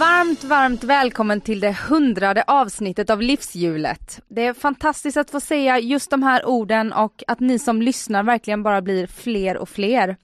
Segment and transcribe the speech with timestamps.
[0.00, 4.20] Varmt, varmt välkommen till det hundrade avsnittet av Livshjulet.
[4.28, 8.22] Det är fantastiskt att få säga just de här orden och att ni som lyssnar
[8.22, 10.16] verkligen bara blir fler och fler.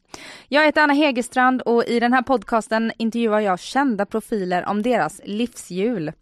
[0.49, 5.21] Jag heter Anna Hegerstrand och i den här podcasten intervjuar jag kända profiler om deras
[5.25, 6.13] livshjul.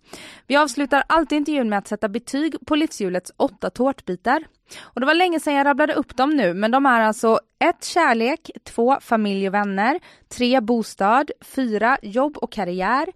[0.46, 4.44] Vi avslutar alltid intervjun med att sätta betyg på livshjulets åtta tårtbitar.
[4.80, 7.84] Och det var länge sedan jag rabblade upp dem nu, men de är alltså 1.
[7.84, 8.96] Kärlek, 2.
[9.00, 10.60] Familj och vänner, 3.
[10.60, 11.98] Bostad, 4.
[12.02, 13.06] Jobb och karriär,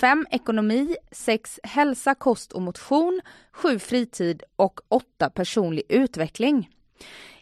[0.00, 0.26] 5.
[0.30, 1.60] Ekonomi, 6.
[1.62, 3.20] Hälsa, kost och motion,
[3.52, 3.78] 7.
[3.78, 5.30] Fritid och 8.
[5.30, 6.68] Personlig utveckling.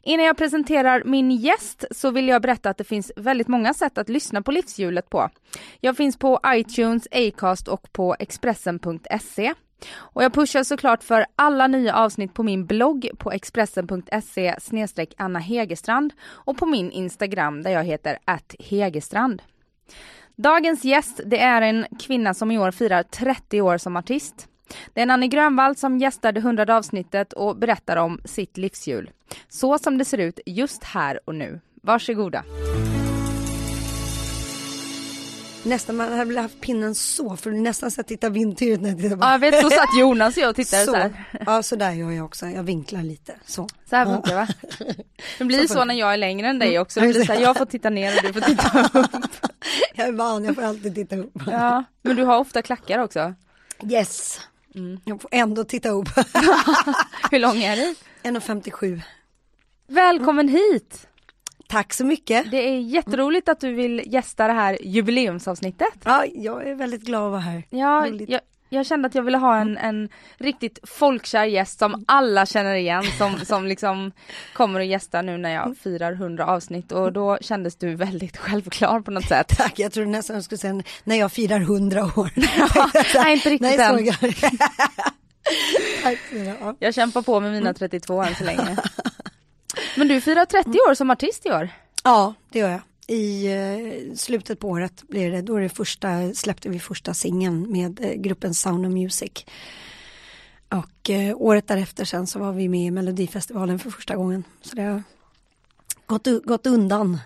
[0.04, 3.98] Innan jag presenterar min gäst så vill jag berätta att det finns väldigt många sätt
[3.98, 5.30] att lyssna på livshjulet på.
[5.80, 9.54] Jag finns på iTunes, Acast och på Expressen.se.
[9.94, 14.56] Och jag pushar såklart för alla nya avsnitt på min blogg på Expressen.se
[15.16, 19.42] Anna Hegerstrand och på min Instagram där jag heter att Hegerstrand.
[20.36, 24.48] Dagens gäst det är en kvinna som i år firar 30 år som artist.
[24.94, 29.10] Det är Nanny Grönvall som gästar det hundrade avsnittet och berättar om sitt livshjul.
[29.48, 31.60] Så som det ser ut just här och nu.
[31.82, 32.44] Varsågoda.
[35.66, 38.98] Nästan man hade velat haft pinnen så för nästan så att titta vindturet när jag
[38.98, 41.24] tittar Ja jag vet så satt Jonas och jag och tittade så, så här.
[41.46, 43.68] Ja så där gör jag också, jag vinklar lite så.
[43.90, 44.48] Så här funkar det va?
[45.38, 47.40] Det blir så, så när jag är längre än dig också, det blir så här,
[47.40, 49.30] jag får titta ner och du får titta upp.
[49.94, 51.32] Jag är van, jag får alltid titta upp.
[51.46, 53.34] Ja, men du har ofta klackar också.
[53.90, 54.40] Yes,
[54.74, 55.00] mm.
[55.04, 56.08] jag får ändå titta upp.
[57.30, 57.94] Hur lång är du?
[58.22, 59.00] 1,57.
[59.86, 61.06] Välkommen hit!
[61.68, 62.50] Tack så mycket.
[62.50, 65.94] Det är jätteroligt att du vill gästa det här jubileumsavsnittet.
[66.04, 67.62] Ja, jag är väldigt glad att vara här.
[67.70, 68.40] Ja, jag,
[68.74, 70.08] jag, kände att jag ville ha en, en
[70.38, 74.12] riktigt folkkär gäst som alla känner igen som, som liksom
[74.52, 79.00] kommer att gästa nu när jag firar 100 avsnitt och då kändes du väldigt självklar
[79.00, 79.48] på något sätt.
[79.48, 82.30] Tack, jag trodde nästan jag skulle säga när jag firar 100 år.
[83.22, 84.14] Nej, inte riktigt nej, än.
[86.02, 86.18] Tack,
[86.60, 86.76] ja.
[86.78, 88.76] Jag kämpar på med mina 32 än så länge.
[89.96, 91.68] Men du firar 30 år som artist i år.
[92.04, 92.80] Ja, det gör jag.
[93.06, 98.00] I eh, slutet på året blir det, då det första, släppte vi första singeln med
[98.04, 99.44] eh, gruppen Sound of Music.
[100.68, 104.44] Och eh, året därefter sen så var vi med i Melodifestivalen för första gången.
[104.60, 105.02] Så det har
[106.06, 107.18] gått, gått undan.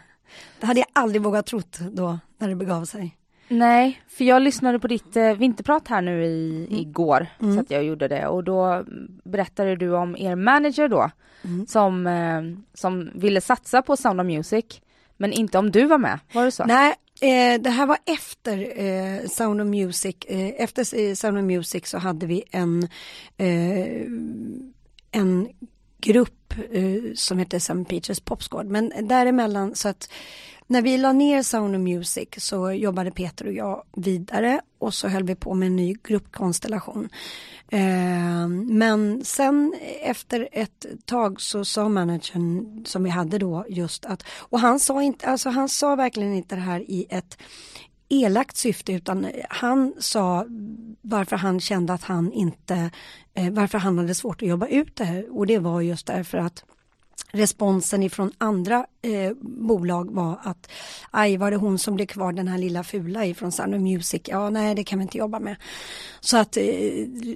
[0.60, 3.16] Det hade jag aldrig vågat trott då när det begav sig.
[3.48, 6.80] Nej, för jag lyssnade på ditt eh, vinterprat här nu i, mm.
[6.80, 7.54] igår, mm.
[7.54, 8.84] så att jag gjorde det och då
[9.24, 11.10] berättade du om er manager då
[11.44, 11.66] mm.
[11.66, 12.42] som, eh,
[12.74, 14.80] som ville satsa på Sound of Music
[15.18, 16.64] men inte om du var med, var det så?
[16.64, 21.44] Nej, eh, det här var efter eh, Sound of Music, eh, efter eh, Sound of
[21.44, 22.88] Music så hade vi en,
[23.36, 24.06] eh,
[25.10, 25.48] en
[26.00, 27.84] grupp eh, som hette St.
[27.88, 30.10] Peaches Popsgård, men däremellan så att
[30.70, 35.08] när vi la ner Sound of Music så jobbade Peter och jag vidare och så
[35.08, 37.08] höll vi på med en ny gruppkonstellation.
[37.68, 44.24] Eh, men sen efter ett tag så sa managern som vi hade då just att,
[44.28, 47.38] och han sa inte, alltså han sa verkligen inte det här i ett
[48.08, 50.46] elakt syfte utan han sa
[51.00, 52.90] varför han kände att han inte,
[53.34, 56.38] eh, varför han hade svårt att jobba ut det här och det var just därför
[56.38, 56.64] att
[57.32, 60.70] responsen ifrån andra eh, bolag var att
[61.10, 64.22] aj var det hon som blev kvar den här lilla fula ifrån Sound of Music?
[64.24, 65.56] Ja nej det kan vi inte jobba med.
[66.20, 66.64] Så att eh,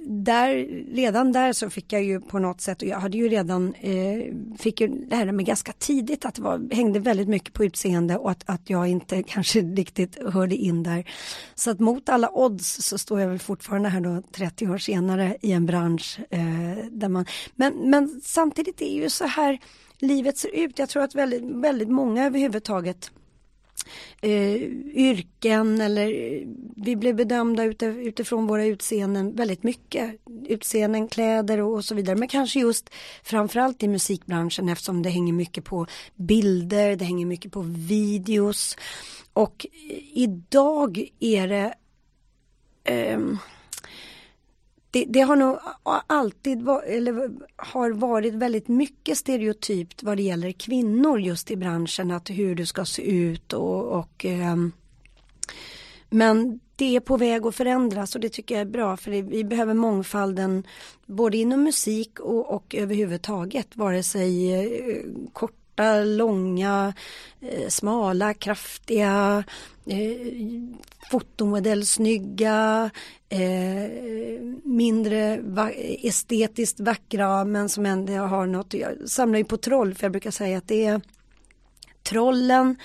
[0.07, 0.55] där
[0.93, 4.33] redan där så fick jag ju på något sätt och jag hade ju redan eh,
[4.59, 8.31] fick ju lära mig ganska tidigt att det var, hängde väldigt mycket på utseende och
[8.31, 11.09] att, att jag inte kanske riktigt hörde in där.
[11.55, 15.37] Så att mot alla odds så står jag väl fortfarande här då 30 år senare
[15.41, 17.25] i en bransch eh, där man
[17.55, 19.59] men, men samtidigt är ju så här
[20.03, 20.79] livet ser ut.
[20.79, 23.11] Jag tror att väldigt, väldigt många överhuvudtaget
[24.21, 24.55] eh,
[24.95, 30.15] yrken eller eh, vi blir bedömda utifrån våra utseenden väldigt mycket.
[30.47, 32.15] Utseenden, kläder och, och så vidare.
[32.15, 32.89] Men kanske just
[33.23, 38.77] framförallt i musikbranschen eftersom det hänger mycket på bilder, det hänger mycket på videos.
[39.33, 41.73] Och eh, idag är det
[42.83, 43.19] eh,
[44.93, 45.57] det, det, har nog
[46.07, 52.11] alltid var, eller har varit väldigt mycket stereotypt vad det gäller kvinnor just i branschen
[52.11, 54.55] att hur du ska se ut och, och eh,
[56.09, 59.43] men det är på väg att förändras och det tycker jag är bra för vi
[59.43, 60.63] behöver mångfalden
[61.05, 65.01] både inom musik och, och överhuvudtaget vare sig eh,
[65.33, 66.93] kort korta, långa,
[67.41, 69.43] eh, smala, kraftiga,
[69.85, 70.27] eh,
[71.11, 72.89] fotomodellsnygga,
[73.29, 75.39] eh, mindre
[76.03, 78.73] estetiskt vackra men som ändå har något.
[78.73, 81.01] Jag samlar ju på troll för jag brukar säga att det är
[82.03, 82.75] trollen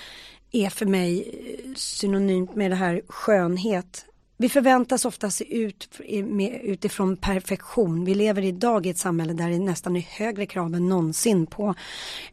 [0.53, 1.35] är för mig
[1.77, 4.05] synonymt med det här skönhet.
[4.41, 6.01] Vi förväntas ofta se ut
[6.63, 8.05] utifrån perfektion.
[8.05, 11.75] Vi lever idag i ett samhälle där det nästan är högre krav än någonsin på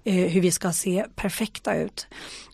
[0.03, 2.07] eh, hur vi ska se perfekta ut.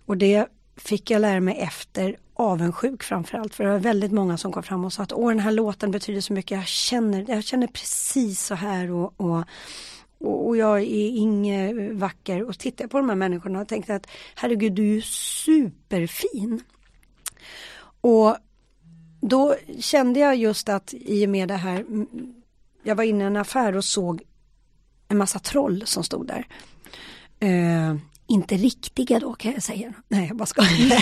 [0.06, 3.56] Och det fick jag lära mig efter avundsjuk framförallt.
[3.56, 5.92] För det var väldigt många som kom fram och sa att åh den här låten
[5.92, 6.58] betyder så mycket.
[6.58, 9.44] Jag känner, jag känner precis så här och, och
[10.24, 14.74] och, jag är inget vacker och tittar på de här människorna och tänkte att herregud
[14.74, 16.64] du är ju superfin.
[18.02, 18.38] Och
[19.22, 21.86] då kände jag just att i och med det här,
[22.84, 24.22] jag var inne i en affär och såg
[25.08, 26.48] en massa troll som stod där.
[27.44, 27.96] Uh,
[28.28, 29.94] inte riktiga då kan jag säga.
[30.08, 31.02] Nej jag bara skojar.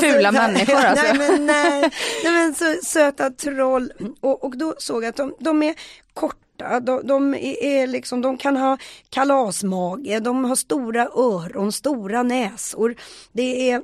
[0.00, 1.04] Fula människor alltså.
[1.04, 1.90] Nej men, nej,
[2.24, 3.92] nej, men så, söta troll.
[4.20, 5.74] Och, och då såg jag att de, de är
[6.14, 8.78] korta, de, de, är liksom, de kan ha
[9.10, 12.94] kalasmage, de har stora öron, stora näsor.
[13.32, 13.82] Det är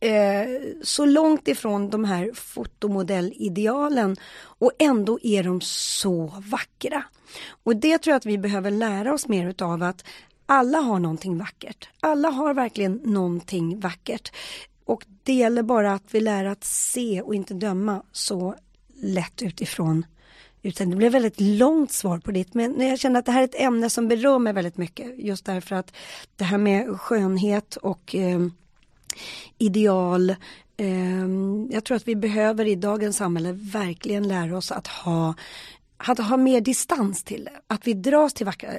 [0.00, 0.46] eh,
[0.82, 7.02] så långt ifrån de här fotomodellidealen och ändå är de så vackra.
[7.64, 10.04] Och det tror jag att vi behöver lära oss mer utav att
[10.46, 11.88] alla har någonting vackert.
[12.00, 14.32] Alla har verkligen någonting vackert.
[14.84, 18.54] Och det gäller bara att vi lär att se och inte döma så
[18.94, 20.06] lätt utifrån.
[20.62, 23.44] Utan det blev väldigt långt svar på ditt men jag känner att det här är
[23.44, 25.18] ett ämne som berör mig väldigt mycket.
[25.18, 25.96] Just därför att
[26.36, 28.40] det här med skönhet och eh,
[29.58, 30.34] ideal.
[30.76, 35.34] Ehm, jag tror att vi behöver i dagens samhälle verkligen lära oss att ha
[35.96, 37.60] att ha mer distans till det.
[37.66, 38.70] Att vi dras till vackra,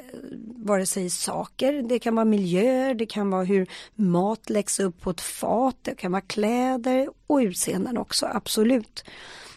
[0.56, 5.10] vare sig saker, det kan vara miljöer, det kan vara hur mat läggs upp på
[5.10, 9.04] ett fat, det kan vara kläder och utseenden också, absolut.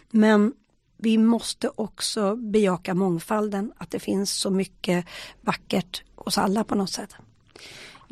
[0.09, 0.53] Men
[0.97, 5.05] vi måste också bejaka mångfalden, att det finns så mycket
[5.41, 7.15] vackert hos alla på något sätt.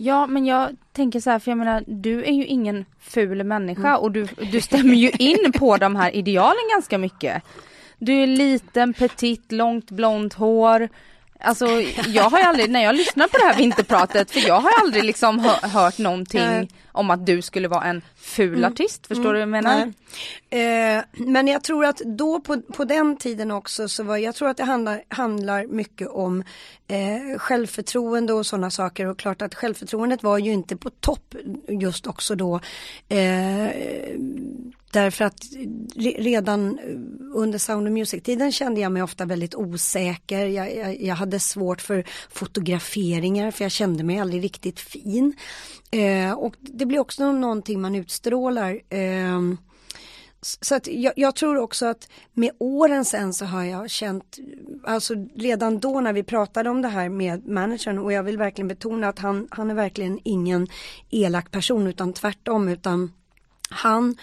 [0.01, 3.87] Ja men jag tänker så här, för jag menar du är ju ingen ful människa
[3.87, 4.01] mm.
[4.01, 7.43] och du, du stämmer ju in på de här idealen ganska mycket.
[7.97, 10.89] Du är liten, petit, långt blont hår.
[11.41, 11.65] Alltså
[12.07, 15.03] jag har ju aldrig, när jag lyssnar på det här vinterpratet, för jag har aldrig
[15.03, 16.69] liksom hör, hört någonting Nej.
[16.91, 18.71] om att du skulle vara en ful mm.
[18.71, 19.33] artist, förstår mm.
[19.33, 19.93] du vad jag menar?
[20.49, 24.49] Eh, men jag tror att då på, på den tiden också så var, jag tror
[24.49, 26.43] att det handlar, handlar mycket om
[26.87, 31.35] eh, självförtroende och sådana saker och klart att självförtroendet var ju inte på topp
[31.67, 32.59] just också då.
[33.09, 33.69] Eh,
[34.91, 35.45] Därför att
[35.95, 36.79] redan
[37.33, 40.45] under Sound of Music-tiden kände jag mig ofta väldigt osäker.
[40.45, 45.33] Jag, jag, jag, hade svårt för fotograferingar för jag kände mig aldrig riktigt fin.
[45.91, 48.79] Eh, och det blir också någonting man utstrålar.
[48.89, 49.39] Eh,
[50.41, 54.37] så att jag, jag, tror också att med åren sen så har jag känt,
[54.83, 58.67] alltså redan då när vi pratade om det här med managern och jag vill verkligen
[58.67, 60.67] betona att han, han är verkligen ingen
[61.09, 63.11] elak person utan tvärtom utan
[63.69, 64.15] han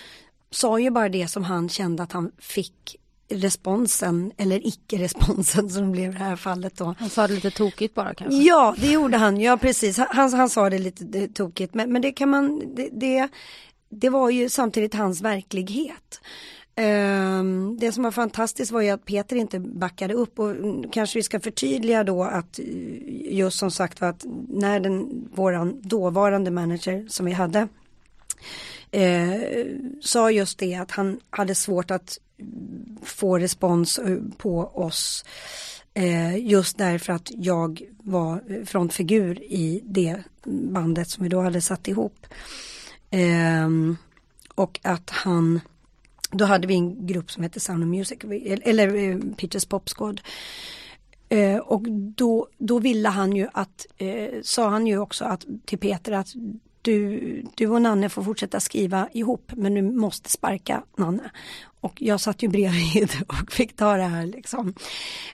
[0.57, 2.97] sa ju bara det som han kände att han fick
[3.29, 6.95] responsen eller icke-responsen som blev i det här fallet då.
[6.99, 8.43] Han sa det lite tokigt bara kanske?
[8.43, 9.99] Ja det gjorde han, ja precis.
[9.99, 13.29] Han, han sa det lite tokigt men, men det kan man, det, det,
[13.89, 16.21] det var ju samtidigt hans verklighet.
[16.79, 20.55] Um, det som var fantastiskt var ju att Peter inte backade upp och
[20.93, 22.61] kanske vi ska förtydliga då att
[23.31, 27.69] just som sagt var att när den våran dåvarande manager som vi hade
[28.91, 29.41] eh,
[30.01, 32.19] sa just det att han hade svårt att
[33.03, 34.01] få respons
[34.37, 35.25] på oss
[35.95, 40.23] eh, just därför att jag var frontfigur i det
[40.71, 42.27] bandet som vi då hade satt ihop.
[43.11, 43.71] Eh,
[44.55, 45.61] och att han
[46.31, 48.19] då hade vi en grupp som hette Sound of Music,
[48.63, 50.21] eller eh, Peters Pop Squad.
[51.29, 55.79] Eh, och då, då ville han ju att, eh, sa han ju också att, till
[55.79, 56.35] Peter att
[56.87, 61.31] du, du och Nanne får fortsätta skriva ihop men du måste sparka Nanne.
[61.81, 64.75] Och jag satt ju bredvid och fick ta det här liksom.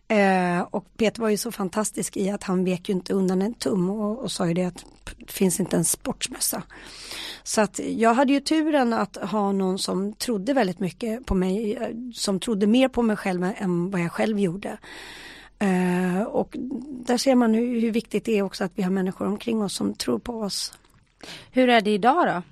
[0.09, 3.55] Eh, och Peter var ju så fantastisk i att han vek ju inte undan en
[3.55, 4.85] tum och, och sa ju det att
[5.17, 6.63] det finns inte en sportsmössa.
[7.43, 11.77] Så att jag hade ju turen att ha någon som trodde väldigt mycket på mig,
[11.77, 14.79] eh, som trodde mer på mig själv än vad jag själv gjorde.
[15.59, 16.57] Eh, och
[17.07, 19.75] där ser man hur, hur, viktigt det är också att vi har människor omkring oss
[19.75, 20.73] som tror på oss.
[21.51, 22.43] Hur är det idag då?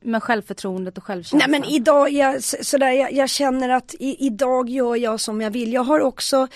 [0.00, 1.50] med självförtroendet och självkänslan?
[1.50, 5.50] Nej men idag, jag, sådär, jag, jag känner att i, idag gör jag som jag
[5.50, 5.72] vill.
[5.72, 6.48] Jag har också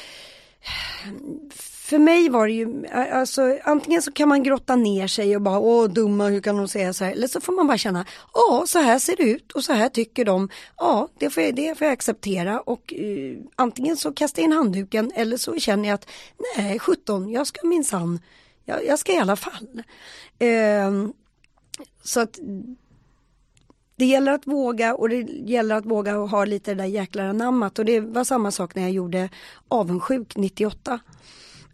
[1.92, 5.58] för mig var det ju, alltså antingen så kan man grotta ner sig och bara
[5.58, 8.64] åh dumma hur kan de säga så här eller så får man bara känna ja
[8.66, 11.78] så här ser det ut och så här tycker de ja det får jag, det
[11.78, 15.94] får jag acceptera och uh, antingen så kastar jag in handduken eller så känner jag
[15.94, 16.08] att
[16.56, 18.18] nej 17 jag ska minsann
[18.64, 19.82] jag, jag ska i alla fall.
[20.38, 21.08] Eh,
[22.02, 22.38] så att
[23.96, 27.24] det gäller att våga och det gäller att våga och ha lite det där jäklar
[27.24, 29.28] anammat och det var samma sak när jag gjorde
[29.68, 31.00] avundsjuk 98.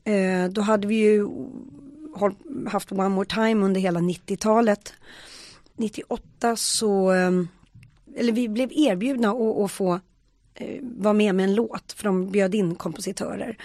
[0.05, 1.29] Eh, då hade vi ju
[2.67, 4.95] haft One More Time under hela 90-talet.
[5.77, 7.49] 98 så, ehm,
[8.17, 10.01] eller vi blev erbjudna att, att få
[10.55, 13.57] eh, vara med med en låt för de bjöd in kompositörer.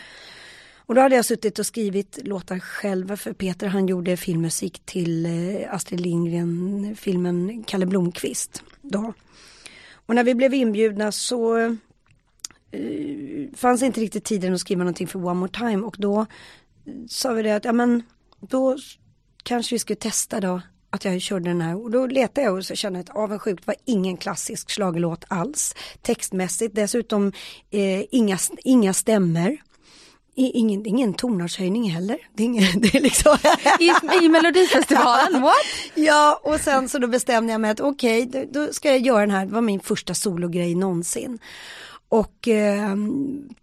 [0.86, 5.26] Och då hade jag suttit och skrivit låtar själva för Peter han gjorde filmmusik till
[5.26, 8.64] eh, Astrid Lindgren filmen Kalle Blomkvist.
[8.82, 9.14] Då.
[10.06, 11.72] Och när vi blev inbjudna så eh,
[13.56, 16.26] fanns inte riktigt tiden att skriva någonting för One More Time och då eh,
[17.10, 18.04] sa vi det att ja men
[18.40, 18.78] då
[19.44, 22.66] kanske vi skulle testa då att jag körde den här och då letade jag och
[22.66, 27.32] så kände jag att avundsjukt var ingen klassisk slagelåt alls textmässigt dessutom
[27.72, 29.58] eh, inga, inga stämmer
[30.36, 32.18] Ingen, ingen tonartshöjning heller.
[32.34, 33.38] Det är, ingen, det är liksom...
[33.80, 33.92] I,
[34.26, 35.56] I Melodifestivalen, what?
[35.94, 39.00] ja, och sen så då bestämde jag mig att okej, okay, då, då, ska jag
[39.00, 41.40] göra den här, det var min första sologrej någonsin.
[42.10, 42.96] Och eh,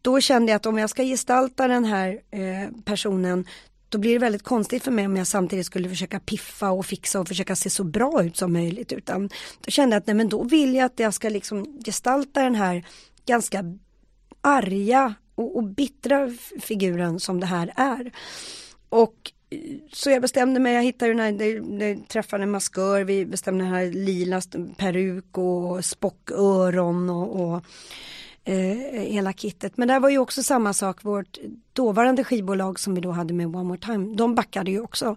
[0.02, 3.46] då kände jag att om jag ska gestalta den här eh, personen
[3.90, 7.20] då blir det väldigt konstigt för mig om jag samtidigt skulle försöka piffa och fixa
[7.20, 8.92] och försöka se så bra ut som möjligt.
[8.92, 12.42] Utan då kände jag att nej men då vill jag att jag ska liksom gestalta
[12.42, 12.84] den här
[13.26, 13.64] ganska
[14.40, 16.30] arga och, och bittra
[16.60, 18.12] figuren som det här är.
[18.88, 19.32] Och
[19.92, 23.72] så jag bestämde mig, jag hittade den här, jag träffade en maskör, vi bestämde den
[23.72, 24.40] här lila
[24.76, 27.64] peruk och spocköron och, och
[28.44, 28.54] eh,
[29.00, 29.76] hela kittet.
[29.76, 31.38] Men det var ju också samma sak, vårt
[31.72, 35.16] dåvarande skivbolag som vi då hade med One More Time, de backade ju också.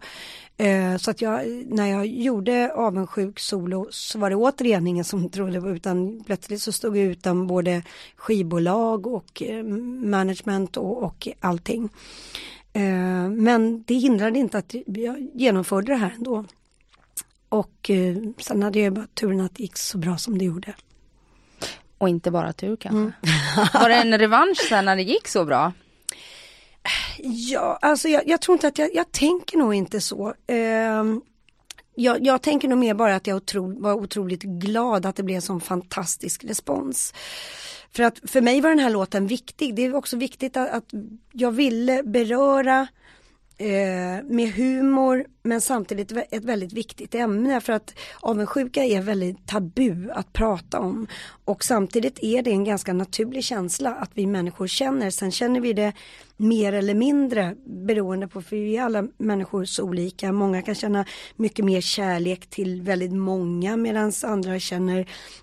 [0.57, 5.29] Eh, så att jag, när jag gjorde avundsjuk solo så var det återigen ingen som
[5.29, 7.83] trodde på utan plötsligt så stod jag utan både
[8.15, 11.89] skivbolag och eh, management och, och allting.
[12.73, 16.45] Eh, men det hindrade inte att jag genomförde det här ändå.
[17.49, 20.73] Och eh, sen hade jag bara turen att det gick så bra som det gjorde.
[22.03, 22.97] Och inte bara tur kanske.
[22.97, 23.11] Mm.
[23.73, 25.73] Var det en revansch sen när det gick så bra?
[27.23, 30.33] Ja, alltså jag, jag tror inte att jag, jag tänker nog inte så.
[30.47, 31.03] Eh,
[31.95, 35.35] jag, jag, tänker nog mer bara att jag otro, var otroligt glad att det blev
[35.35, 37.13] en sån fantastisk respons.
[37.91, 39.75] För att för mig var den här låten viktig.
[39.75, 40.85] Det är också viktigt att, att
[41.31, 42.87] jag ville beröra
[43.57, 50.11] eh, med humor men samtidigt ett väldigt viktigt ämne för att avundsjuka är väldigt tabu
[50.11, 51.07] att prata om
[51.45, 55.09] och samtidigt är det en ganska naturlig känsla att vi människor känner.
[55.09, 55.93] Sen känner vi det
[56.37, 60.31] mer eller mindre beroende på för vi är alla människor så olika.
[60.31, 61.05] Många kan känna
[61.35, 64.99] mycket mer kärlek till väldigt många medan andra känner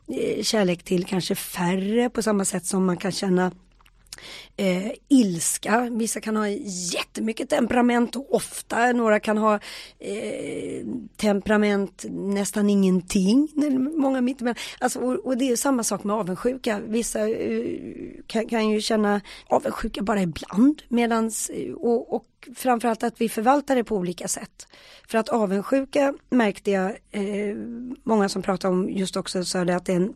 [0.08, 3.52] eh, kärlek till kanske färre på samma sätt som man kan känna
[4.56, 6.48] eh, ilska, vissa kan ha
[6.94, 9.54] jättemycket temperament och ofta, några kan ha
[9.98, 10.86] eh,
[11.16, 13.48] temperament nästan ingenting,
[13.96, 14.56] många mittemellan.
[14.78, 17.64] Alltså, och, och, det är samma sak med avundsjuka, vissa eh,
[18.26, 20.82] kan, kan, ju känna avundsjuka bara ibland.
[20.88, 24.66] Medans, eh, och, och framförallt att vi förvaltar det på olika sätt.
[25.08, 27.56] För att avundsjuka märkte jag, eh,
[28.02, 30.14] många som pratar om just också sa det att det är en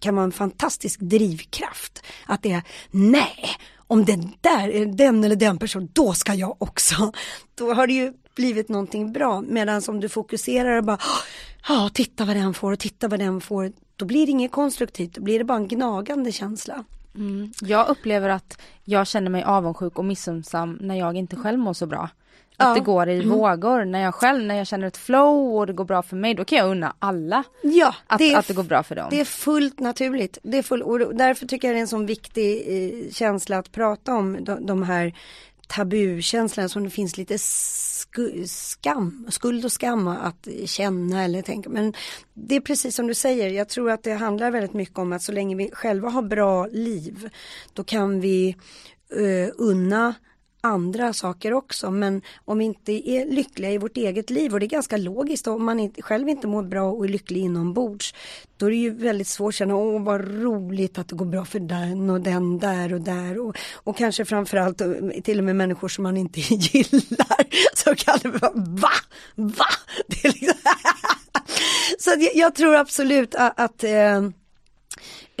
[0.00, 2.02] kan vara en fantastisk drivkraft.
[2.26, 7.12] Att det är, nej, om den där, den eller den personen, då ska jag också.
[7.54, 9.40] Då har det ju blivit någonting bra.
[9.40, 11.22] Medan om du fokuserar och bara, ah,
[11.68, 13.72] ja, titta vad den får och titta vad den får.
[13.96, 16.84] Då blir det inget konstruktivt, då blir det bara en gnagande känsla.
[17.14, 17.52] Mm.
[17.60, 21.86] Jag upplever att jag känner mig avundsjuk och missunnsam när jag inte själv mår så
[21.86, 22.08] bra.
[22.60, 22.74] Att ja.
[22.74, 23.30] det går i mm.
[23.30, 23.84] vågor.
[23.84, 26.44] När jag själv, när jag känner ett flow och det går bra för mig, då
[26.44, 29.06] kan jag unna alla ja, att, det är, att det går bra för dem.
[29.10, 30.38] Det är fullt naturligt.
[30.42, 33.72] Det är full, och därför tycker jag det är en sån viktig eh, känsla att
[33.72, 35.14] prata om de, de här
[35.68, 41.70] tabukänslorna som det finns lite sku, skam, skuld och skam att känna eller tänka.
[41.70, 41.94] Men
[42.34, 45.22] det är precis som du säger, jag tror att det handlar väldigt mycket om att
[45.22, 47.28] så länge vi själva har bra liv,
[47.72, 48.56] då kan vi
[49.16, 50.14] uh, unna
[50.60, 54.66] andra saker också men om vi inte är lyckliga i vårt eget liv och det
[54.66, 58.14] är ganska logiskt om man inte, själv inte mår bra och är lycklig inombords
[58.56, 61.44] då är det ju väldigt svårt att känna åh vad roligt att det går bra
[61.44, 64.90] för den och den där och där och, och kanske framförallt eh,
[65.24, 68.90] till och med människor som man inte gillar så kan det vara va?
[69.34, 69.66] Va?
[70.06, 70.70] Det är liksom
[71.98, 74.30] Så jag, jag, tror absolut att, att eh,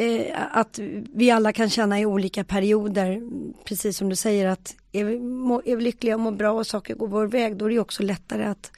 [0.00, 0.78] eh, att
[1.14, 3.22] vi alla kan känna i olika perioder,
[3.64, 6.66] precis som du säger att är vi, må, är vi lyckliga och mår bra och
[6.66, 8.72] saker går vår väg, då är det också lättare att,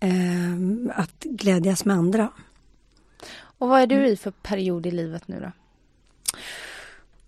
[0.00, 2.28] eh, att glädjas med andra.
[3.32, 5.52] Och vad är du i för period i livet nu då?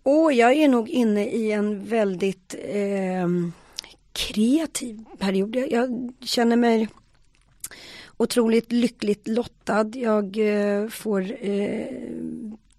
[0.02, 3.28] Och jag är nog inne i en väldigt eh,
[4.12, 5.57] kreativ period.
[5.57, 6.88] Jag, jag, känner mig
[8.16, 9.90] otroligt lyckligt lottad.
[9.95, 11.87] Jag eh, får eh,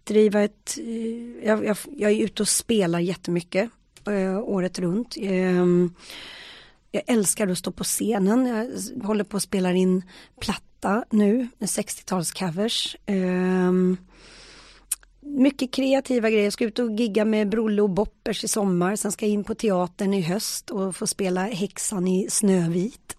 [0.03, 0.77] driva ett...
[0.77, 3.69] Eh, jag, jag, jag, är ute och spelar jättemycket
[4.07, 5.17] eh, året runt.
[5.19, 5.93] Ehm,
[6.91, 8.45] jag älskar att stå på scenen.
[8.45, 10.01] Jag håller på att spela in
[10.39, 12.95] platta nu med 60-talscovers.
[13.07, 13.97] Um,
[15.25, 16.43] mycket kreativa grejer.
[16.43, 18.95] Jag ska ut och gigga med Brolle och Boppers i sommar.
[18.95, 23.15] Sen ska jag in på teatern i höst och få spela Häxan i Snövit.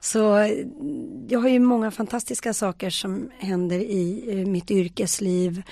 [0.00, 0.20] Så
[1.28, 5.62] jag har ju många fantastiska saker som händer i eh, mitt yrkesliv.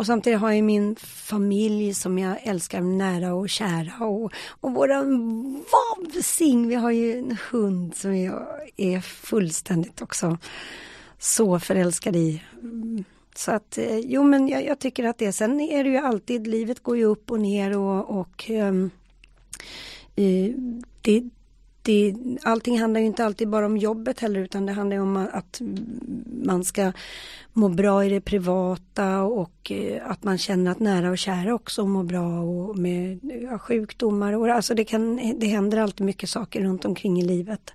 [0.00, 5.64] Och samtidigt har jag min familj som jag älskar nära och kära och, och våran
[5.72, 10.38] vovsing, vi har ju en hund som jag är fullständigt också
[11.18, 12.42] så förälskad i.
[13.34, 16.46] Så att eh, jo men jag, jag, tycker att det, sen är det ju alltid,
[16.46, 18.90] livet går ju upp och ner och, och um,
[21.02, 21.30] det,
[21.82, 25.60] det, allting handlar ju inte alltid bara om jobbet heller utan det handlar om att
[26.44, 26.92] man ska
[27.52, 31.86] må bra i det privata och eh, att man känner att nära och kära också
[31.86, 36.60] mår bra och med ja, sjukdomar och alltså det, kan, det händer alltid mycket saker
[36.60, 37.72] runt omkring i livet.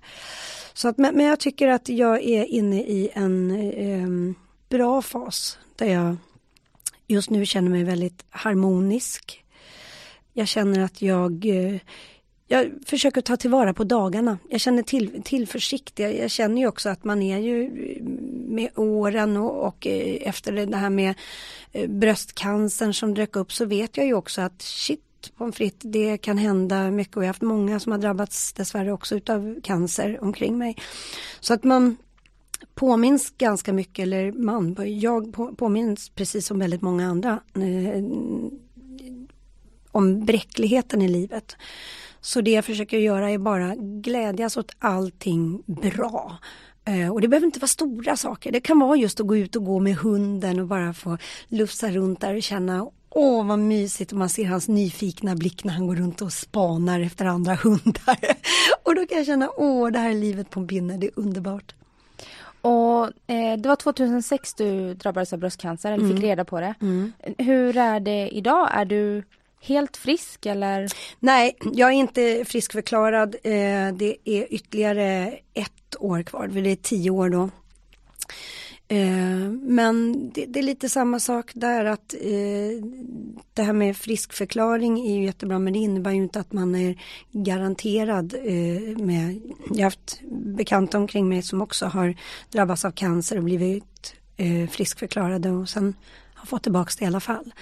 [0.74, 4.36] Så att, men, men jag tycker att jag är inne i en eh,
[4.68, 6.16] bra fas där jag
[7.06, 9.44] just nu känner mig väldigt harmonisk.
[10.32, 11.80] Jag känner att jag eh,
[12.46, 14.38] jag försöker ta tillvara på dagarna.
[14.48, 15.98] Jag känner till, tillförsikt.
[15.98, 18.02] Jag, jag, känner ju också att man är ju eh,
[18.48, 21.14] med åren och, och eh, efter det här med
[21.72, 25.02] eh, bröstcancern som dök upp så vet jag ju också att shit
[25.36, 28.92] pommes frites, det kan hända mycket och jag har haft många som har drabbats dessvärre
[28.92, 30.76] också utav cancer omkring mig.
[31.40, 31.96] Så att man
[32.74, 38.04] påminns ganska mycket, eller man, jag påminns precis som väldigt många andra eh,
[39.92, 41.56] om bräckligheten i livet.
[42.26, 46.38] Så det jag försöker göra är bara glädjas åt allting bra.
[46.84, 48.52] Eh, och det behöver inte vara stora saker.
[48.52, 51.90] Det kan vara just att gå ut och gå med hunden och bara få lufsa
[51.90, 55.86] runt där och känna Åh vad mysigt och man ser hans nyfikna blick när han
[55.86, 58.18] går runt och spanar efter andra hundar.
[58.82, 61.12] och då kan jag känna, åh det här är livet på en pinne, det är
[61.14, 61.74] underbart.
[62.60, 66.16] Och eh, det var 2006 du drabbades av bröstcancer, eller mm.
[66.16, 66.74] fick reda på det.
[66.80, 67.12] Mm.
[67.38, 68.68] Hur är det idag?
[68.72, 69.22] Är du
[69.60, 70.92] helt frisk eller?
[71.20, 73.34] Nej, jag är inte friskförklarad.
[73.34, 77.50] Eh, det är ytterligare ett år kvar, det är tio år då.
[78.88, 82.84] Eh, men det, det, är lite samma sak där att eh,
[83.54, 87.02] det här med friskförklaring är ju jättebra men det innebär ju inte att man är
[87.32, 89.40] garanterad eh, med,
[89.70, 92.14] jag har haft bekanta omkring mig som också har
[92.50, 95.94] drabbats av cancer och blivit eh, friskförklarade och sen
[96.46, 97.54] har fått tillbaka det i alla fall.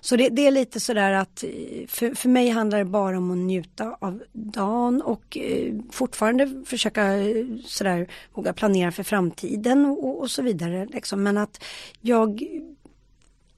[0.00, 3.30] Så det, det är lite sådär att eh, för, för mig handlar det bara om
[3.30, 10.20] att njuta av dagen och eh, fortfarande försöka eh, sådär våga planera för framtiden och,
[10.20, 10.86] och så vidare.
[10.86, 11.22] Liksom.
[11.22, 11.64] Men att
[12.00, 12.42] jag,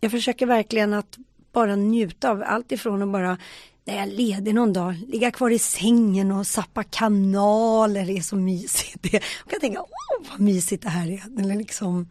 [0.00, 1.18] jag försöker verkligen att
[1.52, 3.38] bara njuta av allt ifrån att bara
[3.84, 8.22] när jag är ledig någon dag, ligga kvar i sängen och sappa kanaler, det är
[8.22, 9.12] så mysigt.
[9.12, 11.40] Jag kan tänka, åh vad mysigt det här är.
[11.40, 12.08] Eller liksom,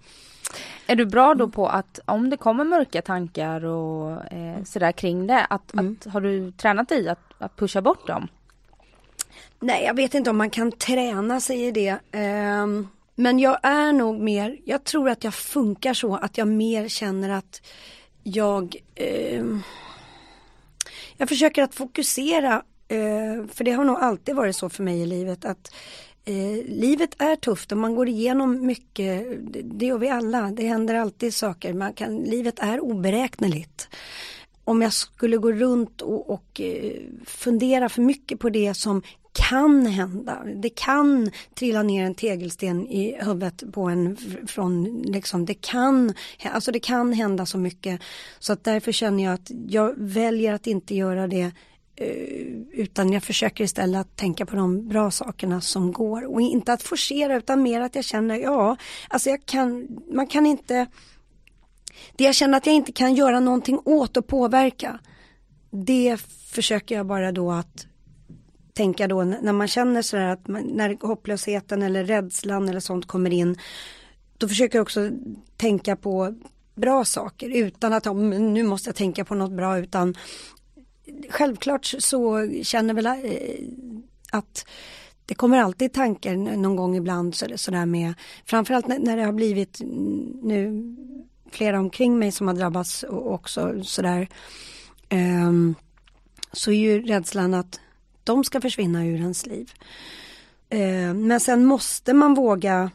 [0.88, 5.28] är du bra då på att om det kommer mörka tankar och eh, sådär kring
[5.28, 5.98] det, att, mm.
[6.00, 8.28] att, har du tränat dig att, att pusha bort dem?
[9.60, 11.92] Nej, jag vet inte om man kan träna sig i det.
[12.64, 16.88] Um, men jag är nog mer, jag tror att jag funkar så att jag mer
[16.88, 17.62] känner att
[18.24, 18.76] jag
[19.40, 19.64] um,
[21.18, 22.56] jag försöker att fokusera,
[22.92, 25.74] uh, för det har nog alltid varit så för mig i livet att
[26.26, 30.68] Eh, livet är tufft och man går igenom mycket, det, det gör vi alla, det
[30.68, 33.90] händer alltid saker, man kan, livet är oberäkneligt.
[34.64, 36.94] Om jag skulle gå runt och, och eh,
[37.26, 39.02] fundera för mycket på det som
[39.34, 40.44] kan hända.
[40.56, 46.72] Det kan trilla ner en tegelsten i huvudet på en från liksom det kan, alltså
[46.72, 48.02] det kan hända så mycket.
[48.40, 51.52] Så att därför känner jag att jag väljer att inte göra det
[52.04, 56.34] Eh, utan jag försöker istället att tänka på de bra sakerna som går.
[56.34, 58.78] Och inte att forcera utan mer att jag känner ja,
[59.10, 60.88] alltså jag kan, man kan inte
[62.16, 65.00] det jag känner att jag inte kan göra någonting åt och påverka
[65.72, 66.18] det
[66.52, 67.88] försöker jag bara då att
[68.74, 73.34] tänka då när man känner sådär att man, när hopplösheten eller rädslan eller sånt kommer
[73.34, 73.58] in
[74.38, 75.10] då försöker jag också
[75.58, 76.36] tänka på
[76.76, 80.16] bra saker utan att nu måste jag tänka på något bra utan
[81.30, 83.14] självklart så känner väl eh,
[84.32, 84.66] att
[85.26, 88.14] det kommer alltid tankar någon gång ibland så, sådär med
[88.46, 89.82] framförallt när, det har blivit
[90.44, 90.96] nu
[91.52, 94.28] flera omkring mig som har drabbats också sådär
[95.10, 95.76] ehm,
[96.52, 97.80] så är ju rädslan att
[98.24, 99.72] de ska försvinna ur ens liv.
[100.70, 102.92] Ehm, men sen måste man våga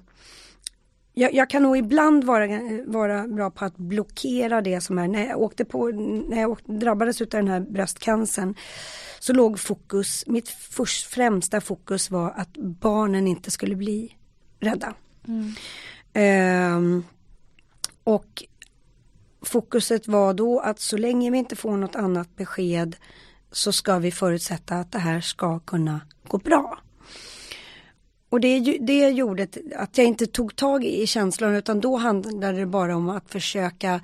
[1.18, 2.48] jag, jag, kan nog ibland vara,
[2.87, 5.88] vara bra på att blockera det som är, när jag åkte på,
[6.28, 8.54] när jag åkte, drabbades av den här bröstcancern
[9.20, 14.16] så låg fokus, mitt först, främsta fokus var att barnen inte skulle bli
[14.61, 14.94] rädda.
[15.28, 15.54] Mm.
[16.76, 17.04] Um,
[18.04, 18.44] och
[19.42, 22.96] fokuset var då att så länge vi inte får något annat besked
[23.52, 26.78] så ska vi förutsätta att det här ska kunna gå bra.
[28.29, 32.67] Och det, det gjorde att jag inte tog tag i känslan utan då handlade det
[32.67, 34.01] bara om att försöka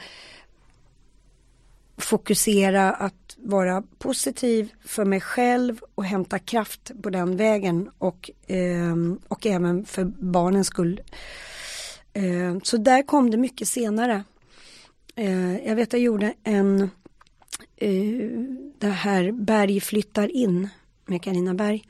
[1.97, 8.95] fokusera att vara positiv för mig själv och hämta kraft på den vägen och, eh,
[9.29, 11.01] och även för barnens skull.
[12.13, 14.25] Eh, så där kom det mycket senare.
[15.17, 16.91] Eh, jag vet jag gjorde en
[17.77, 18.31] eh,
[18.79, 20.69] det här Berg flyttar in
[21.07, 21.85] med Carina Berg.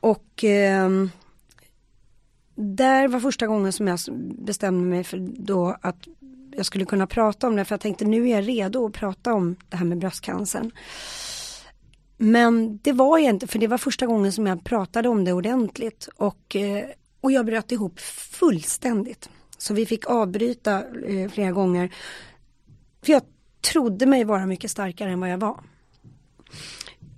[0.00, 0.90] Och eh,
[2.60, 3.98] där var första gången som jag
[4.38, 6.08] bestämde mig för då att
[6.50, 9.34] jag skulle kunna prata om det för jag tänkte nu är jag redo att prata
[9.34, 10.70] om det här med bröstcancern.
[12.16, 15.32] Men det var jag inte för det var första gången som jag pratade om det
[15.32, 16.84] ordentligt och, eh,
[17.20, 19.30] och jag bröt ihop fullständigt.
[19.58, 21.94] Så vi fick avbryta eh, flera gånger.
[23.02, 23.22] För jag
[23.72, 25.60] trodde mig vara mycket starkare än vad jag var.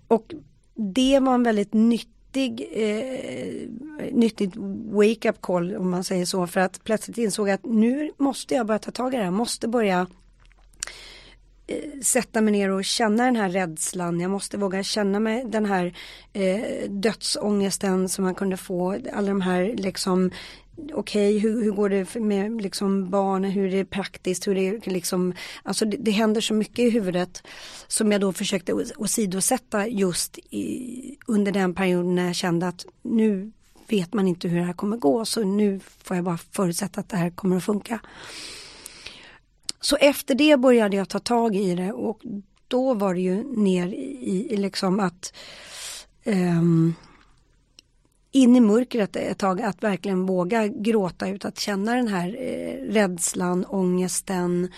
[0.09, 0.35] Och
[0.74, 4.57] det var en väldigt nytt nyttig, eh, nyttigt
[4.93, 8.79] wake-up call om man säger så för att plötsligt insåg att nu måste jag börja
[8.79, 10.07] ta tag i det här, måste börja
[11.66, 14.21] eh, sätta mig ner och känna den här rädslan.
[14.21, 15.95] Jag måste våga känna mig den här
[16.33, 18.99] eh, dödsångesten som man kunde få.
[19.12, 20.31] Alla de här liksom
[20.93, 24.81] okej, okay, hur, hur, går det med liksom barnen, hur är det praktiskt, hur är
[24.85, 27.43] det liksom, alltså det, det händer så mycket i huvudet
[27.87, 33.53] som jag då försökte åsidosätta just i, under den perioden när jag kände att nu
[33.88, 37.09] vet man inte hur det här kommer gå så nu får jag bara förutsätta att
[37.09, 38.01] det här kommer att funka.
[39.81, 42.21] Så efter det började jag ta tag i det och
[42.69, 45.33] då var det ju ner i, i liksom att
[46.25, 46.95] um,
[48.33, 52.93] in i mörkret ett tag, att verkligen våga gråta ut, att känna den här eh,
[52.93, 54.73] rädslan, ångesten.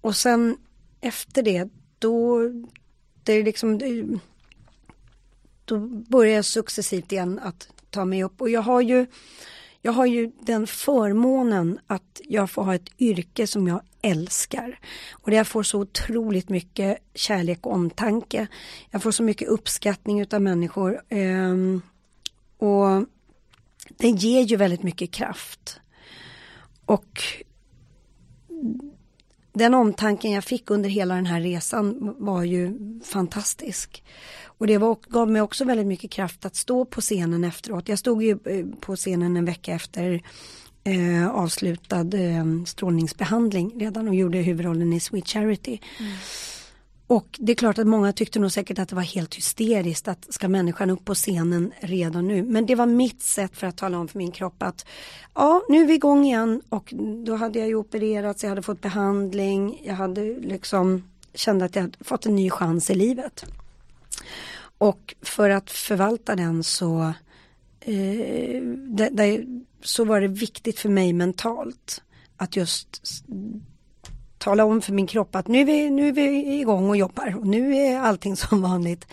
[0.00, 0.56] Och sen
[1.00, 2.40] efter det, då,
[3.22, 3.78] det är liksom,
[5.64, 8.40] då börjar jag successivt igen att ta mig upp.
[8.40, 9.06] Och jag har ju,
[9.82, 14.78] jag har ju den förmånen att jag får ha ett yrke som jag älskar.
[15.12, 18.46] Och där jag får så otroligt mycket kärlek och omtanke.
[18.90, 21.00] Jag får så mycket uppskattning utav människor.
[21.10, 21.82] Um,
[22.62, 23.06] och
[23.88, 25.80] den ger ju väldigt mycket kraft.
[26.86, 27.22] Och
[29.52, 34.04] den omtanken jag fick under hela den här resan var ju fantastisk.
[34.44, 37.88] Och det var, gav mig också väldigt mycket kraft att stå på scenen efteråt.
[37.88, 40.22] Jag stod ju eh, på scenen en vecka efter
[40.84, 45.78] eh, avslutad eh, strålningsbehandling redan och gjorde huvudrollen i Sweet Charity.
[46.00, 46.12] Mm.
[47.12, 50.34] Och det är klart att många tyckte nog säkert att det var helt hysteriskt att
[50.34, 52.42] ska människan upp på scenen redan nu.
[52.42, 54.86] Men det var mitt sätt för att tala om för min kropp att
[55.34, 56.94] ja, nu är vi igång igen och
[57.26, 61.02] då hade jag ju opererats, jag hade fått behandling, jag hade liksom
[61.34, 63.44] kände att jag hade fått en ny chans i livet.
[64.78, 67.12] Och för att förvalta den så,
[67.80, 69.44] eh, det, det,
[69.82, 72.02] så var det viktigt för mig mentalt
[72.36, 73.02] att just
[74.42, 77.36] tala om för min kropp att nu är vi, nu är vi igång och jobbar
[77.38, 79.06] och nu är allting som vanligt.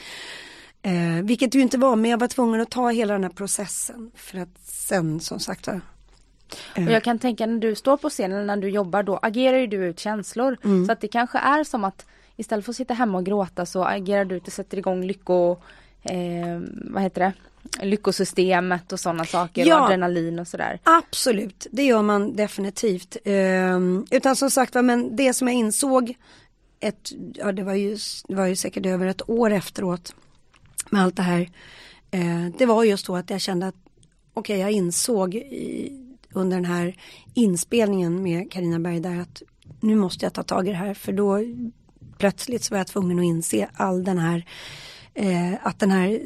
[0.81, 4.11] Eh, vilket ju inte var, men jag var tvungen att ta hela den här processen
[4.15, 5.81] för att sen som sagt var
[6.75, 9.67] och jag kan tänka när du står på scenen, när du jobbar då agerar ju
[9.67, 10.57] du ut känslor.
[10.63, 10.85] Mm.
[10.85, 13.83] Så att det kanske är som att istället för att sitta hemma och gråta så
[13.83, 15.51] agerar du ut och sätter igång lycko,
[16.03, 16.59] eh,
[16.91, 17.33] vad heter det,
[17.81, 20.79] lyckosystemet och sådana saker ja, och adrenalin och sådär.
[20.83, 23.17] Absolut, det gör man definitivt.
[23.25, 26.13] Um, utan som sagt men det som jag insåg,
[26.79, 30.15] ett, ja, det, var ju, det var ju säkert över ett år efteråt
[30.89, 31.49] med allt det här.
[32.15, 33.75] Uh, det var just då att jag kände att
[34.33, 35.91] okej okay, jag insåg i,
[36.33, 36.95] under den här
[37.33, 39.41] inspelningen med Karina Berg där att
[39.79, 41.39] nu måste jag ta tag i det här för då
[42.17, 44.45] plötsligt så var jag tvungen att inse all den här
[45.13, 46.19] eh, att den här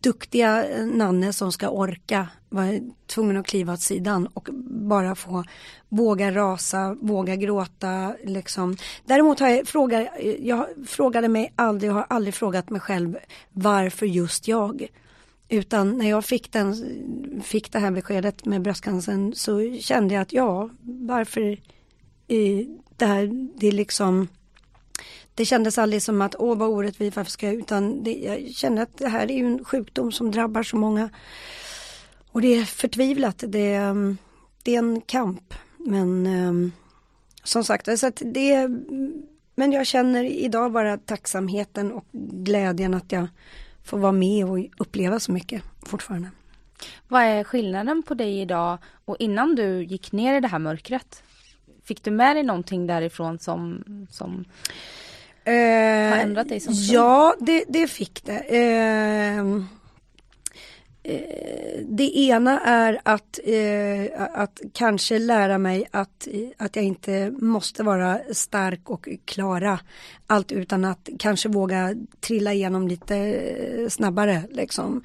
[0.00, 5.44] duktiga eh, Nanne som ska orka var tvungen att kliva åt sidan och bara få
[5.88, 8.14] våga rasa, våga gråta.
[8.24, 8.76] Liksom.
[9.04, 13.18] Däremot har jag, frågat, eh, jag frågade mig aldrig, jag har aldrig frågat mig själv
[13.52, 14.86] varför just jag.
[15.48, 16.74] Utan när jag fick, den,
[17.44, 21.58] fick det här beskedet med bröstcancern så kände jag att ja, varför
[22.28, 24.28] i det här, det är liksom
[25.34, 28.82] det kändes aldrig som att åh vad orättvist, varför ska jag, utan det, jag kände
[28.82, 31.10] att det här är ju en sjukdom som drabbar så många.
[32.32, 34.18] Och det är förtvivlat, det, ehm,
[34.62, 35.54] det är en kamp.
[35.78, 36.72] Men ehm,
[37.44, 38.68] som sagt, så att det,
[39.54, 43.26] men jag känner idag bara tacksamheten och glädjen att jag
[43.84, 46.30] får vara med och uppleva så mycket fortfarande.
[47.08, 51.22] Vad är skillnaden på dig idag och innan du gick ner i det här mörkret?
[51.84, 54.44] Fick du med dig någonting därifrån som, som
[55.52, 56.94] har ändrat dig som person?
[56.94, 58.38] Ja, det, det fick det.
[58.38, 59.38] Eh,
[61.02, 67.82] eh, det ena är att, eh, att kanske lära mig att, att jag inte måste
[67.82, 69.80] vara stark och klara
[70.26, 75.02] allt utan att kanske våga trilla igenom lite snabbare liksom.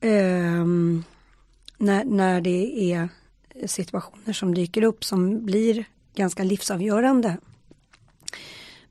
[0.00, 0.64] Eh,
[1.78, 3.08] när, när det är
[3.66, 7.36] situationer som dyker upp som blir ganska livsavgörande.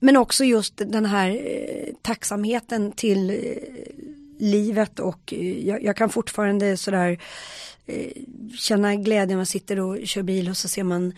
[0.04, 3.36] Men också just den här eh, tacksamheten till eh,
[4.38, 7.20] livet och eh, jag, jag, kan fortfarande sådär
[8.58, 11.14] känna glädje när man sitter och kör bil och så ser man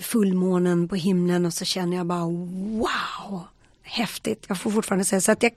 [0.00, 3.42] fullmånen på himlen och så känner jag bara wow,
[3.82, 4.44] häftigt.
[4.48, 5.52] Jag får fortfarande säga så att jag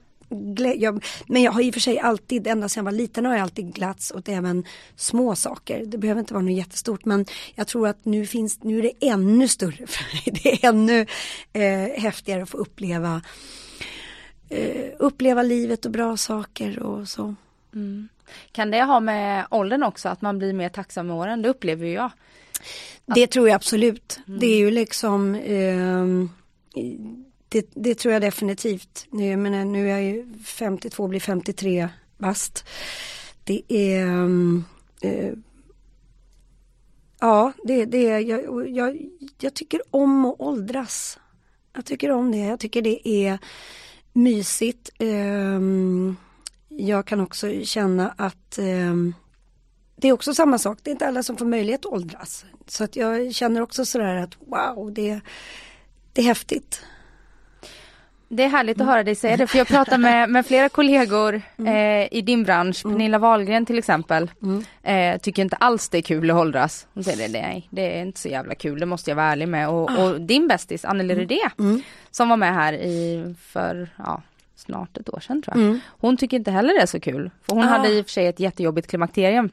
[0.78, 3.34] jag, men jag har i och för sig alltid, ända sedan jag var liten har
[3.34, 5.86] jag alltid glatts åt även små saker.
[5.86, 9.08] Det behöver inte vara något jättestort men jag tror att nu finns, nu är det
[9.08, 10.24] ännu större för mig.
[10.44, 11.06] Det är ännu
[11.54, 13.22] eh, häftigare att få uppleva
[14.50, 17.36] eh, uppleva livet och bra saker och så.
[17.74, 18.10] Mm.
[18.52, 21.42] Kan det ha med åldern också, att man blir mer tacksam med åren?
[21.42, 22.12] Det upplever ju jag.
[23.06, 24.20] Det tror jag absolut.
[24.28, 24.40] Mm.
[24.40, 26.06] Det är ju liksom eh,
[27.50, 29.06] det, det, tror jag definitivt.
[29.10, 32.66] Nu, jag menar, nu är jag ju 52, blir 53 bast.
[33.44, 34.66] Det är um,
[35.06, 35.34] uh,
[37.20, 41.20] Ja, det, det är, jag, jag, jag tycker om att åldras.
[41.74, 43.38] Jag tycker om det, jag tycker det är
[44.14, 44.90] mysigt.
[45.00, 46.18] Um,
[46.68, 49.16] jag kan också känna att um,
[49.96, 52.46] det är också samma sak, det är inte alla som får möjlighet att åldras.
[52.68, 55.20] Så att jag känner också sådär att wow, det,
[56.14, 56.82] det är häftigt.
[58.30, 61.42] Det är härligt att höra dig säga det för jag pratar med, med flera kollegor
[61.58, 61.76] mm.
[61.76, 62.96] eh, i din bransch, mm.
[62.96, 64.66] Pernilla Wahlgren till exempel, mm.
[64.84, 66.88] eh, tycker inte alls det är kul att åldras.
[66.94, 69.48] Hon säger det, nej det är inte så jävla kul, det måste jag vara ärlig
[69.48, 69.70] med.
[69.70, 70.04] Och, ah.
[70.04, 71.20] och din bästis Anneli mm.
[71.20, 71.82] Rydé mm.
[72.12, 74.22] som var med här i för, ja
[74.56, 75.66] snart ett år sedan tror jag.
[75.66, 75.80] Mm.
[75.88, 77.30] Hon tycker inte heller det är så kul.
[77.42, 77.68] För hon ah.
[77.68, 79.50] hade i och för sig ett jättejobbigt klimakterium.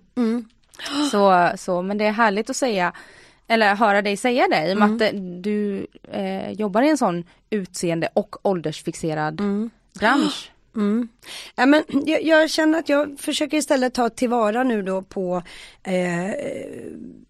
[1.10, 2.92] Så, så, men det är härligt att säga
[3.48, 4.94] eller höra dig säga det i och med mm.
[4.94, 9.70] att du eh, jobbar i en sån utseende och åldersfixerad mm.
[9.98, 10.50] bransch.
[10.76, 11.08] Mm.
[11.54, 15.42] Ja, men jag, jag, känner att jag försöker istället ta tillvara nu då på
[15.82, 16.30] eh,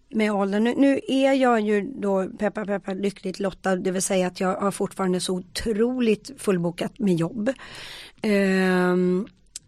[0.09, 0.63] med åldern.
[0.63, 4.55] Nu, nu, är jag ju då peppa peppa lyckligt lottad, det vill säga att jag
[4.55, 7.49] har fortfarande så otroligt fullbokat med jobb.
[8.21, 8.95] Eh,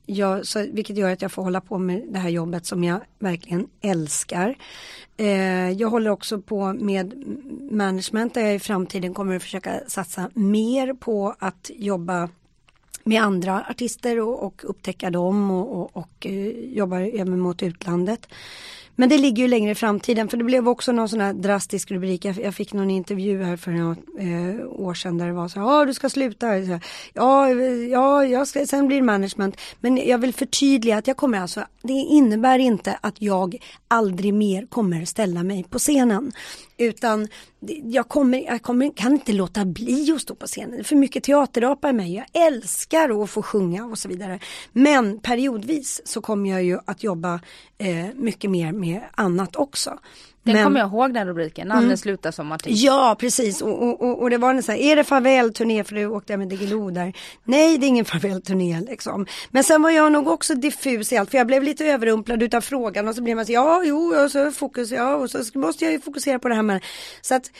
[0.05, 2.99] jag, så, vilket gör att jag får hålla på med det här jobbet som jag
[3.19, 4.55] verkligen älskar.
[5.17, 7.23] Eh, jag håller också på med
[7.71, 12.29] management där jag i framtiden kommer att försöka satsa mer på att jobba
[13.03, 17.63] med andra artister och, och upptäcka dem och, och, och eh, jobbar jobba även mot
[17.63, 18.27] utlandet.
[18.99, 21.91] Men det ligger ju längre i framtiden för det blev också någon sån här drastisk
[21.91, 22.25] rubrik.
[22.25, 25.59] Jag, jag fick någon intervju här för något eh, år sedan där det var så
[25.59, 26.47] här, ja du ska sluta.
[27.13, 27.49] Ja,
[27.89, 29.57] ja, jag ska, sen blir det management.
[29.79, 33.57] Men jag vill förtydliga att jag kommer alltså, det innebär inte att jag
[33.87, 36.31] aldrig mer kommer ställa mig på scenen.
[36.77, 37.27] Utan
[37.83, 40.71] jag, kommer, jag kommer, kan inte låta bli att stå på scenen.
[40.71, 42.15] Det är för mycket teaterapa i mig.
[42.15, 44.39] Jag älskar att få sjunga och så vidare.
[44.73, 47.39] Men periodvis så kommer jag ju att jobba
[47.77, 49.99] eh, mycket mer med annat också.
[50.47, 52.83] Den men, kommer jag ihåg den rubriken, Nanne mm, slutar som artist.
[52.83, 55.95] Ja precis och, och, och, och det var en sån här, är det farvälturné för
[55.95, 57.13] du åkte med Diggiloo där?
[57.43, 59.25] Nej det är ingen farvälturné liksom.
[59.49, 62.61] Men sen var jag nog också diffus i allt för jag blev lite överrumplad utav
[62.61, 65.85] frågan och så blev man så ja jo och så fokus ja och så måste
[65.85, 66.83] jag ju fokusera på det här med
[67.21, 67.51] så att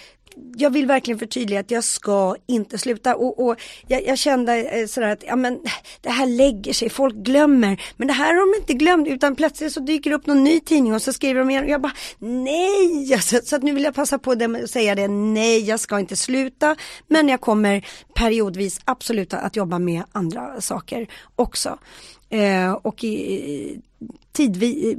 [0.55, 3.55] jag vill verkligen förtydliga att jag ska inte sluta och, och
[3.87, 5.59] jag, jag, kände eh, sådär att ja men
[6.01, 9.73] det här lägger sig, folk glömmer men det här har de inte glömt utan plötsligt
[9.73, 11.93] så dyker det upp någon ny tidning och så skriver de igen och jag bara
[12.19, 15.79] nej nej, så, så att nu vill jag passa på att säga det, nej jag
[15.79, 16.75] ska inte sluta,
[17.07, 21.79] men jag kommer periodvis absolut att jobba med andra saker också.
[22.29, 23.81] Eh, och i,
[24.31, 24.97] tidvis,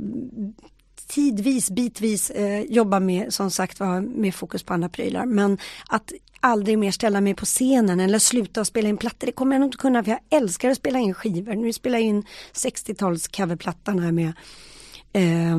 [1.06, 5.26] tidvis, bitvis eh, jobba med som sagt var med fokus på andra prylar.
[5.26, 9.26] Men att aldrig mer ställa mig på scenen eller sluta spela in plattor.
[9.26, 11.54] Det kommer jag nog inte kunna för jag älskar att spela in skivor.
[11.54, 14.32] Nu spelar jag in 60-tals coverplattan här med
[15.12, 15.58] eh,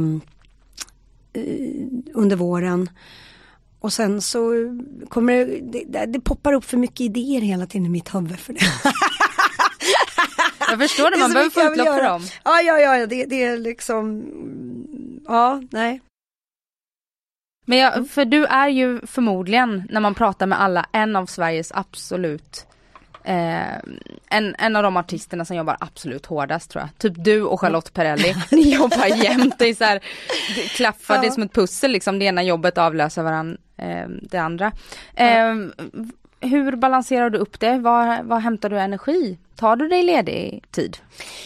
[2.13, 2.89] under våren.
[3.79, 4.53] Och sen så
[5.09, 8.53] kommer det, det, det, poppar upp för mycket idéer hela tiden i mitt huvud för
[8.53, 8.59] det.
[10.69, 12.21] Jag förstår det, man behöver få utlopp för dem.
[12.43, 14.23] Ja, ja, ja, det, det är liksom,
[15.27, 16.01] ja, nej.
[17.65, 21.71] Men jag, för du är ju förmodligen, när man pratar med alla, en av Sveriges
[21.71, 22.67] absolut
[23.29, 23.77] Eh,
[24.29, 26.97] en, en av de artisterna som jobbar absolut hårdast tror jag.
[26.97, 28.35] Typ du och Charlotte Perrelli.
[28.51, 29.99] Ni jobbar jämt, det är så här,
[30.55, 31.21] det klaffar, ja.
[31.21, 32.19] det är som ett pussel liksom.
[32.19, 34.71] Det ena jobbet avlöser varandra eh, det andra.
[35.15, 35.55] Eh.
[36.41, 37.77] Hur balanserar du upp det?
[37.77, 40.97] Var, var hämtar du energi Tar du dig ledig tid?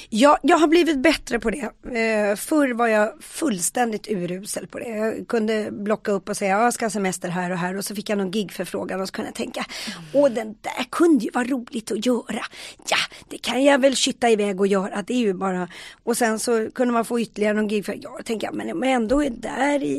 [0.09, 1.61] Ja, jag har blivit bättre på det.
[1.99, 4.89] Eh, förr var jag fullständigt urusel på det.
[4.89, 7.95] Jag kunde blocka upp och säga jag ska ha semester här och här och så
[7.95, 9.65] fick jag någon gigförfrågan och så kunde jag tänka
[10.13, 12.45] åh den där kunde ju vara roligt att göra.
[12.89, 12.97] Ja,
[13.29, 15.01] det kan jag väl skytta iväg och göra.
[15.01, 15.67] Det är ju bara
[16.03, 17.85] och sen så kunde man få ytterligare någon gig.
[17.85, 19.95] För, ja, tänker jag, men, men ändå är där i,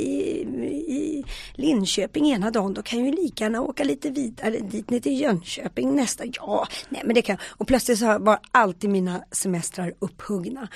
[0.88, 1.24] i
[1.54, 5.20] Linköping ena dagen då kan jag ju lika gärna åka lite vidare dit ner till
[5.20, 6.24] Jönköping nästa.
[6.32, 10.68] Ja, nej men det kan och plötsligt så var alltid mina semestrar upphuggna.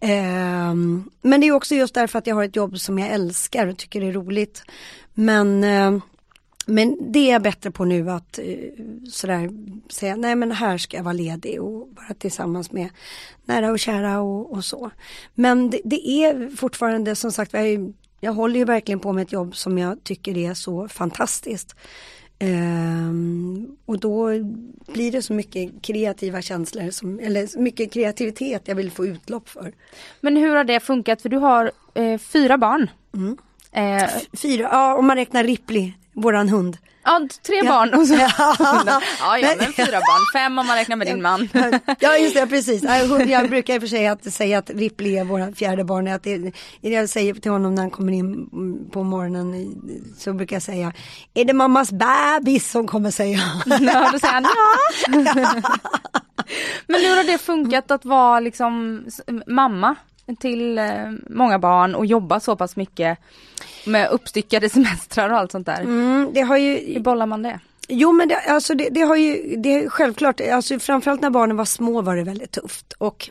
[0.00, 0.74] Eh,
[1.22, 3.78] men det är också just därför att jag har ett jobb som jag älskar och
[3.78, 4.62] tycker är roligt.
[5.14, 5.98] Men eh,
[6.66, 8.44] men det är jag bättre på nu att eh,
[9.10, 9.50] sådär
[9.92, 12.88] säga, nej men här ska jag vara ledig och vara tillsammans med
[13.44, 14.90] nära och kära och, och så.
[15.34, 19.32] Men det, det, är fortfarande som sagt, jag, jag håller ju verkligen på med ett
[19.32, 21.76] jobb som jag tycker är så fantastiskt.
[22.42, 24.28] Um, och då
[24.92, 29.72] blir det så mycket kreativa känslor, som, eller mycket kreativitet jag vill få utlopp för.
[30.20, 31.22] Men hur har det funkat?
[31.22, 32.90] För du har eh, fyra barn.
[33.14, 33.36] Mm.
[33.72, 36.76] Eh, fyra, ja om man räknar Ripley, våran hund.
[37.10, 38.30] Ja, tre barn och så ja.
[39.20, 41.48] ja, ja, men fyra barn, fem om man räknar med din man.
[42.00, 42.82] ja, just det, precis.
[43.28, 46.08] Jag brukar i och för sig att säga att Ripley är våra fjärde barn.
[46.08, 48.48] Att det, jag säger till honom när han kommer in
[48.92, 49.74] på morgonen
[50.18, 50.92] så brukar jag säga,
[51.34, 53.38] är det mammas bebis som kommer säga?
[53.66, 54.70] ja, då säger han ja.
[56.86, 59.04] men hur har det funkat att vara liksom
[59.46, 59.96] mamma
[60.36, 60.86] till eh,
[61.28, 63.18] många barn och jobba så pass mycket?
[63.86, 65.80] Med uppstyckade semestrar och allt sånt där.
[65.80, 66.94] Mm, det har ju...
[66.94, 67.60] Hur bollar man det?
[67.88, 71.64] Jo men det, alltså det, det har ju, det självklart, alltså framförallt när barnen var
[71.64, 72.92] små var det väldigt tufft.
[72.98, 73.30] Och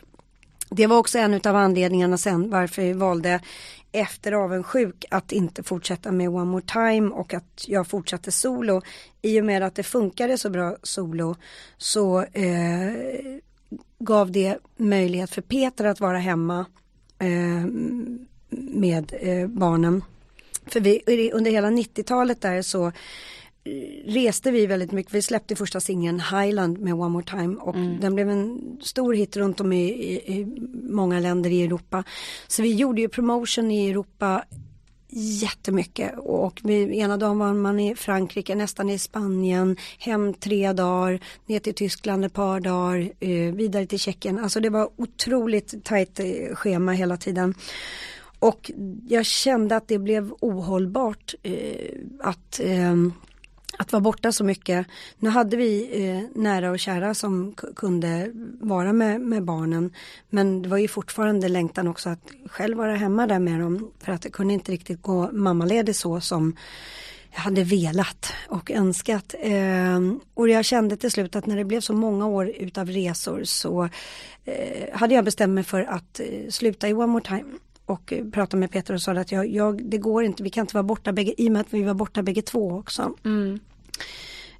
[0.70, 3.40] det var också en av anledningarna sen varför jag valde
[3.92, 8.82] efter avundsjuk att inte fortsätta med One More Time och att jag fortsatte solo.
[9.22, 11.36] I och med att det funkade så bra solo
[11.76, 12.92] så eh,
[13.98, 16.66] gav det möjlighet för Peter att vara hemma
[17.20, 17.66] eh,
[18.50, 20.02] med eh, barnen.
[20.66, 22.92] För vi, under hela 90-talet där så eh,
[24.04, 25.14] reste vi väldigt mycket.
[25.14, 28.00] Vi släppte första singeln Highland med One More Time och mm.
[28.00, 30.46] den blev en stor hit runt om i, i, i,
[30.90, 32.04] många länder i Europa.
[32.46, 34.44] Så vi gjorde ju promotion i Europa
[35.12, 41.20] jättemycket och vi, ena dagen var man i Frankrike, nästan i Spanien, hem tre dagar,
[41.46, 44.38] ner till Tyskland ett par dagar, eh, vidare till Tjeckien.
[44.38, 47.54] Alltså det var otroligt tajt eh, schema hela tiden.
[48.38, 48.70] Och
[49.08, 52.94] jag kände att det blev ohållbart eh, att, eh,
[53.80, 54.86] att vara borta så mycket.
[55.18, 59.92] Nu hade vi eh, nära och kära som kunde vara med, med barnen.
[60.30, 63.90] Men det var ju fortfarande längtan också att själv vara hemma där med dem.
[63.98, 66.56] För att det kunde inte riktigt gå mammaledig så som
[67.30, 69.34] jag hade velat och önskat.
[69.40, 70.00] Eh,
[70.34, 73.88] och jag kände till slut att när det blev så många år utav resor så
[74.44, 77.52] eh, hade jag bestämt mig för att eh, sluta i One More Time
[77.86, 80.74] och pratade med Peter och sa att jag, jag, det går inte, vi kan inte
[80.74, 83.14] vara borta bägge, i och med att vi var borta bägge två också.
[83.24, 83.60] Mm.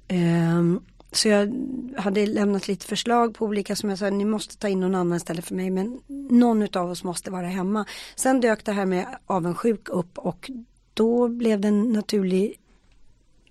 [0.07, 0.79] Ehm,
[1.11, 1.53] så jag
[1.97, 5.17] hade lämnat lite förslag på olika som jag sa, ni måste ta in någon annan
[5.17, 7.85] istället för mig men någon av oss måste vara hemma.
[8.15, 10.51] Sen dök det här med avundsjuk upp och
[10.93, 12.59] då blev det naturligt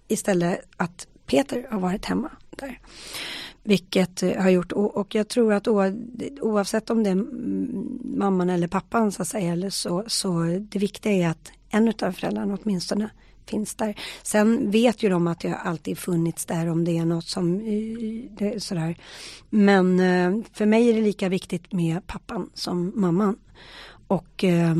[0.08, 2.78] istället att Peter har varit hemma där.
[3.62, 5.68] Vilket eh, har gjort och, och jag tror att
[6.40, 7.24] oavsett om det är
[8.18, 12.12] mamman eller pappan så att säga eller så, så det viktiga är att en av
[12.12, 13.10] föräldrarna åtminstone
[13.50, 13.94] finns där.
[14.22, 17.60] Sen vet ju de att jag alltid funnits där om det är något som
[18.40, 18.96] eh, sådär.
[19.50, 23.36] Men eh, för mig är det lika viktigt med pappan som mamman.
[24.06, 24.74] Och eh,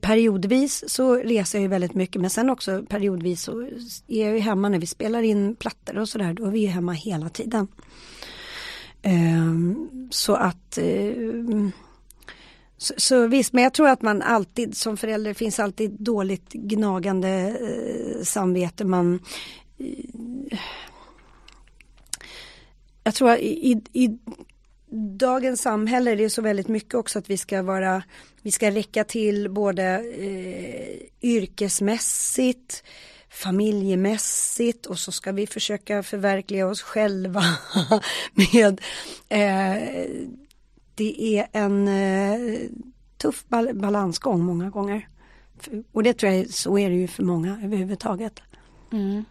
[0.00, 3.62] periodvis så reser jag ju väldigt mycket men sen också periodvis så
[4.08, 6.34] är jag ju hemma när vi spelar in plattor och sådär.
[6.34, 7.68] Då är vi ju hemma hela tiden.
[9.02, 11.14] Ehm, så att eh,
[12.82, 17.28] så, så, visst, men jag tror att man alltid som förälder finns alltid dåligt gnagande
[17.28, 18.84] eh, samvete.
[18.84, 19.20] Man,
[19.78, 20.58] eh,
[23.04, 24.18] jag tror att i, i,
[25.18, 28.02] dagens samhälle är det så väldigt mycket också att vi ska vara,
[28.42, 29.84] vi ska räcka till både
[30.18, 32.84] eh, yrkesmässigt,
[33.30, 37.44] familjemässigt och så ska vi försöka förverkliga oss själva
[38.32, 38.80] med
[39.28, 40.06] eh,
[40.94, 42.70] det är en eh,
[43.16, 45.08] tuff bal balansgång många gånger.
[45.92, 48.42] Och det tror jag, så är det ju för många överhuvudtaget.
[48.92, 49.24] Mm.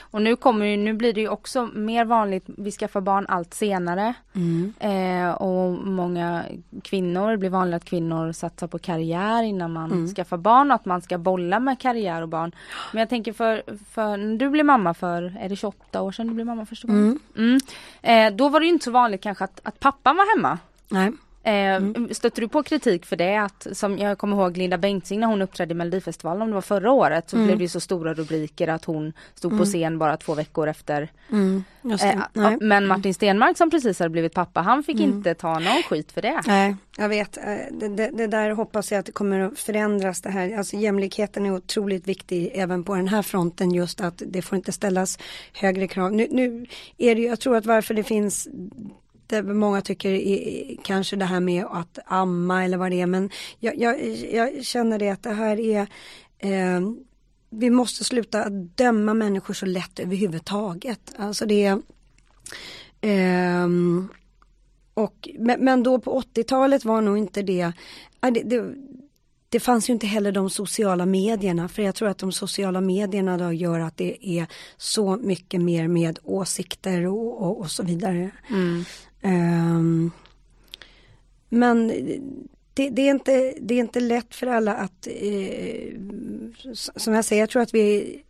[0.00, 3.54] Och nu kommer ju, nu blir det ju också mer vanligt, vi skaffar barn allt
[3.54, 4.14] senare.
[4.34, 4.72] Mm.
[4.80, 6.44] Eh, och många
[6.82, 10.08] kvinnor, det blir vanligt att kvinnor satsar på karriär innan man mm.
[10.08, 12.52] skaffar barn och att man ska bolla med karriär och barn.
[12.92, 16.26] Men jag tänker för, för när du blev mamma för, är det 28 år sedan
[16.26, 17.20] du blev mamma första gången?
[17.36, 17.58] Mm.
[18.02, 18.32] mm.
[18.32, 20.58] Eh, då var det inte så vanligt kanske att, att pappan var hemma.
[20.88, 21.12] Nej.
[21.46, 22.14] Eh, mm.
[22.14, 23.36] Stötte du på kritik för det?
[23.36, 26.60] Att, som jag kommer ihåg Linda Bengtzing när hon uppträdde i Melodifestivalen om det var
[26.60, 27.46] förra året så mm.
[27.46, 29.58] blev det så stora rubriker att hon stod mm.
[29.58, 31.08] på scen bara två veckor efter.
[32.02, 35.10] Eh, men Martin Stenmark som precis hade blivit pappa han fick mm.
[35.10, 36.40] inte ta någon skit för det.
[36.46, 37.36] Nej, jag vet.
[37.36, 40.58] Eh, det, det, det, där hoppas jag att det kommer att förändras det här.
[40.58, 44.72] Alltså jämlikheten är otroligt viktig även på den här fronten just att det får inte
[44.72, 45.18] ställas
[45.52, 46.12] högre krav.
[46.12, 46.66] Nu, nu
[46.98, 48.48] är det jag tror att varför det finns
[49.26, 53.30] det många tycker i, kanske det här med att amma eller vad det är men
[53.58, 55.80] jag, jag, jag känner det att det här är
[56.38, 56.80] eh,
[57.50, 61.14] vi måste sluta döma människor så lätt överhuvudtaget.
[61.18, 61.72] Alltså det är
[63.00, 63.68] eh,
[64.94, 67.72] och, men, men, då på 80-talet var nog inte det,
[68.20, 68.74] det, det
[69.48, 73.38] det fanns ju inte heller de sociala medierna för jag tror att de sociala medierna
[73.38, 74.46] då gör att det är
[74.76, 78.30] så mycket mer med åsikter och, och, och så vidare.
[78.50, 78.84] Mm.
[79.26, 80.10] Um,
[81.48, 81.88] men
[82.74, 85.94] det, det, är inte, det är inte lätt för alla att, eh,
[86.74, 88.22] som jag säger, jag tror att vi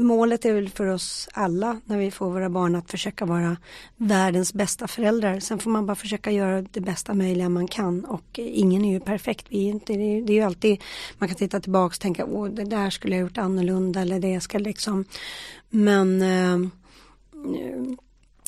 [0.00, 3.56] Målet är väl för oss alla när vi får våra barn att försöka vara
[3.96, 5.40] världens bästa föräldrar.
[5.40, 9.00] Sen får man bara försöka göra det bästa möjliga man kan och ingen är ju
[9.00, 9.46] perfekt.
[9.48, 10.82] Vi är inte, det är ju alltid,
[11.18, 14.40] man kan titta tillbaka och tänka, åh det där skulle jag gjort annorlunda eller det
[14.40, 15.04] ska liksom.
[15.70, 16.70] Men eh,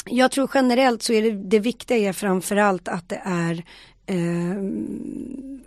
[0.07, 3.65] jag tror generellt så är det, det viktiga är framförallt att det är
[4.07, 4.57] eh,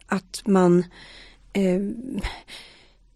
[0.08, 0.86] att man
[1.54, 1.80] eh,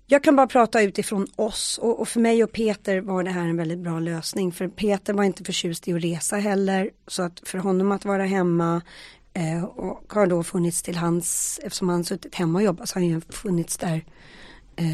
[0.09, 3.47] jag kan bara prata utifrån oss och, och, för mig och Peter var det här
[3.47, 7.41] en väldigt bra lösning för Peter var inte förtjust i att resa heller så att
[7.43, 8.82] för honom att vara hemma
[9.34, 13.01] eh, och har då funnits till hans, eftersom han suttit hemma och jobbat så har
[13.01, 14.05] han ju funnits där
[14.76, 14.86] eh,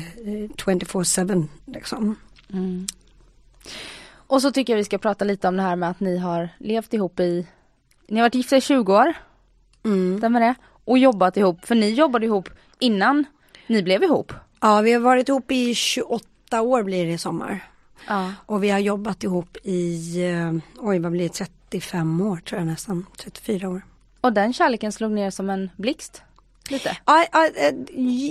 [0.57, 2.15] 24-7 liksom.
[2.53, 2.87] Mm.
[4.33, 6.49] Och så tycker jag vi ska prata lite om det här med att ni har
[6.57, 7.47] levt ihop i,
[8.07, 9.13] ni har varit gifta i 20 år.
[9.85, 10.17] Mm.
[10.17, 10.55] Stämmer det?
[10.85, 13.25] Och jobbat ihop, för ni jobbade ihop innan
[13.67, 14.33] ni blev ihop.
[14.61, 17.59] Ja, vi har varit ihop i 28 år blir det i sommar.
[18.07, 18.33] Ja.
[18.45, 21.33] Och vi har jobbat ihop i, eh, oj vad blir det,
[21.69, 23.81] 35 år tror jag nästan, 34 år.
[24.21, 26.21] Och den kärleken slog ner som en blixt?
[26.69, 26.97] Lite?
[27.05, 27.25] Ja,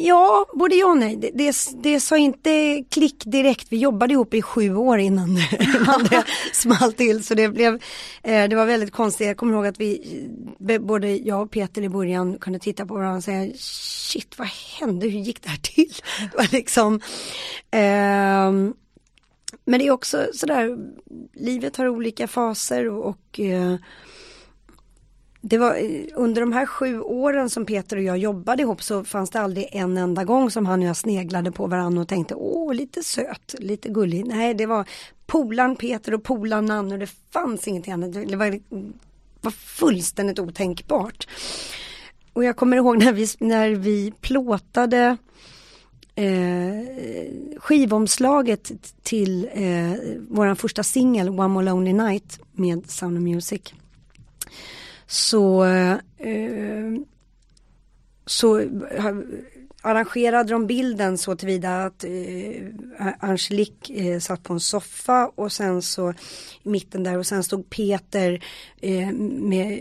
[0.04, 1.16] ja, både ja och nej.
[1.16, 3.66] Det, det, det sa inte klick direkt.
[3.70, 5.28] Vi jobbade ihop i sju år innan,
[5.60, 7.24] innan det small till.
[7.24, 7.74] Så det blev,
[8.22, 9.26] eh, det var väldigt konstigt.
[9.26, 10.28] Jag kommer ihåg att vi,
[10.80, 14.48] både jag och Peter i början kunde titta på varandra och säga shit vad
[14.80, 15.92] hände, hur gick det här till?
[16.32, 16.94] Det var liksom,
[17.70, 18.72] eh,
[19.64, 20.78] men det är också sådär,
[21.34, 23.76] livet har olika faser och, och eh,
[25.44, 29.04] det var eh, under de här sju åren som Peter och jag jobbade ihop så
[29.04, 32.34] fanns det aldrig en enda gång som han och jag sneglade på varandra och tänkte
[32.34, 34.26] åh lite söt, lite gullig.
[34.26, 34.88] Nej det var
[35.26, 38.12] polan Peter och polan Nanne och det fanns ingenting annat.
[38.12, 38.60] Det var,
[39.40, 41.28] var fullständigt otänkbart.
[42.32, 45.16] Och jag kommer ihåg när vi, när vi plåtade
[46.14, 46.86] eh,
[47.58, 48.72] skivomslaget
[49.02, 49.92] till eh,
[50.28, 53.74] våran första singel One More Lonely Night med Sound of Music
[55.12, 55.98] så, eh,
[58.26, 59.14] så eh,
[59.82, 62.10] arrangerade de bilden så tillvida att eh,
[63.20, 66.10] Angelique eh, satt på en soffa och sen så
[66.62, 68.44] i mitten där och sen stod Peter
[68.80, 69.78] eh, med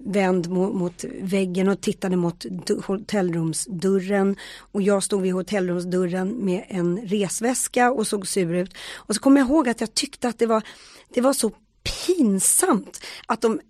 [0.00, 2.46] vänd mot, mot, väggen och tittade mot
[2.86, 4.36] hotellrumsdörren.
[4.58, 8.74] Och jag stod vid hotellrumsdörren med en resväska och såg sur ut.
[8.94, 10.62] Och så kommer jag ihåg att jag tyckte att det var
[11.14, 11.50] det var så
[12.06, 13.60] pinsamt att de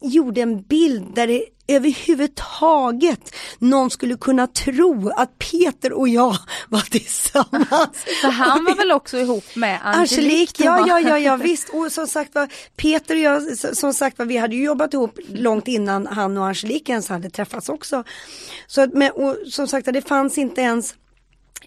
[0.00, 6.36] gjorde en bild där det överhuvudtaget någon skulle kunna tro att Peter och jag
[6.68, 8.04] var tillsammans.
[8.20, 10.18] För han var väl också ihop med Angelique?
[10.18, 11.68] Angelique ja, ja, ja, ja, visst.
[11.68, 15.18] Och som sagt var, Peter och jag, som sagt var, vi hade ju jobbat ihop
[15.28, 18.04] långt innan han och Angelique ens hade träffats också.
[18.66, 20.94] Så men, och som sagt det fanns inte ens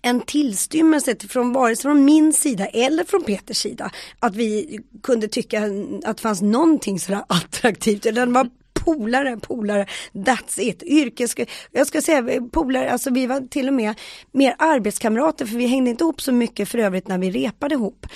[0.01, 5.27] en tillstymmelse från vare sig från min sida eller från Peters sida att vi kunde
[5.27, 5.63] tycka
[6.05, 8.03] att det fanns någonting sådär attraktivt.
[8.03, 8.49] Den var
[8.85, 10.83] polare, polare, that's it.
[10.83, 11.35] Yrkes,
[11.71, 13.99] jag ska säga polare, alltså vi var till och med
[14.31, 18.07] mer arbetskamrater för vi hängde inte ihop så mycket för övrigt när vi repade ihop.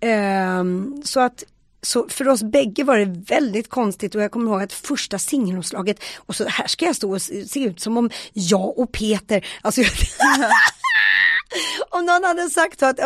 [0.00, 0.60] Mm.
[0.60, 1.44] Um, så att
[1.82, 6.02] så för oss bägge var det väldigt konstigt och jag kommer ihåg att första singelomslaget
[6.16, 9.80] och så här ska jag stå och se ut som om jag och Peter, alltså
[11.90, 13.00] om någon hade sagt att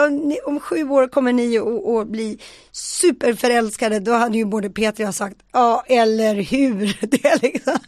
[0.44, 2.38] om sju år kommer ni att bli
[2.72, 6.98] superförälskade då hade ju både Peter och jag sagt ja eller hur.
[7.06, 7.78] Det liksom.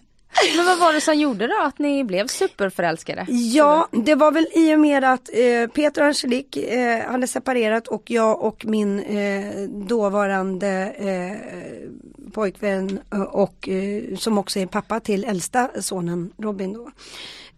[0.57, 3.27] Men vad var det som gjorde då att ni blev superförälskade?
[3.29, 7.89] Ja, det var väl i och med att eh, Peter och Angelique eh, hade separerat
[7.89, 15.01] och jag och min eh, dåvarande eh, pojkvän eh, och eh, som också är pappa
[15.01, 16.91] till äldsta sonen Robin då.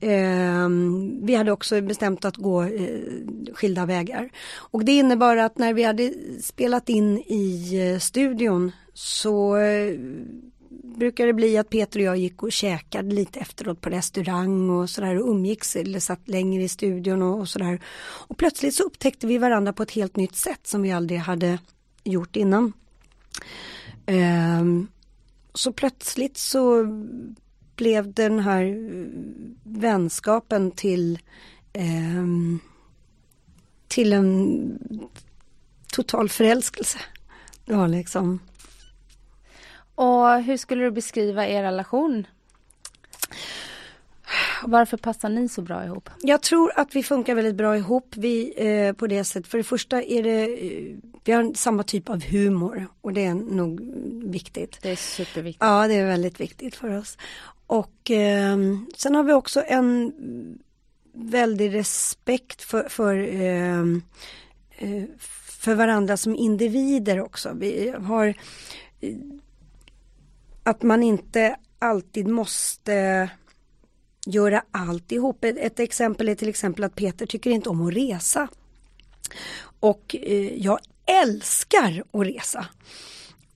[0.00, 3.00] Ehm, vi hade också bestämt att gå eh,
[3.54, 4.30] skilda vägar.
[4.56, 9.56] Och det innebar att när vi hade spelat in i eh, studion så
[11.00, 14.90] brukar det bli att Peter och jag gick och käkade lite efteråt på restaurang och
[14.90, 17.80] sådär och umgicks eller satt längre i studion och, och sådär.
[18.28, 21.58] Och plötsligt så upptäckte vi varandra på ett helt nytt sätt som vi aldrig hade
[22.04, 22.72] gjort innan.
[24.06, 24.88] Um,
[25.54, 26.86] så plötsligt så
[27.76, 28.76] blev den här
[29.62, 31.18] vänskapen till
[31.74, 32.60] um,
[33.88, 34.78] till en
[35.92, 36.98] total förälskelse.
[37.64, 38.40] Det var liksom
[40.00, 42.26] och hur skulle du beskriva er relation?
[44.62, 46.10] Varför passar ni så bra ihop?
[46.22, 49.46] Jag tror att vi funkar väldigt bra ihop vi, eh, på det sättet.
[49.46, 53.34] För det första är det, eh, vi har samma typ av humor och det är
[53.34, 53.80] nog
[54.24, 54.78] viktigt.
[54.82, 55.64] Det är superviktigt.
[55.64, 57.18] Ja, det är väldigt viktigt för oss.
[57.66, 58.58] Och eh,
[58.96, 60.12] sen har vi också en
[61.12, 63.80] väldig respekt för, för, eh,
[64.78, 65.04] eh
[65.60, 67.52] för varandra som individer också.
[67.54, 68.34] Vi har
[70.62, 73.28] att man inte alltid måste
[74.26, 75.44] göra alltihop.
[75.44, 78.48] Ett, ett exempel är till exempel att Peter tycker inte om att resa.
[79.80, 80.78] Och eh, jag
[81.22, 82.66] älskar att resa.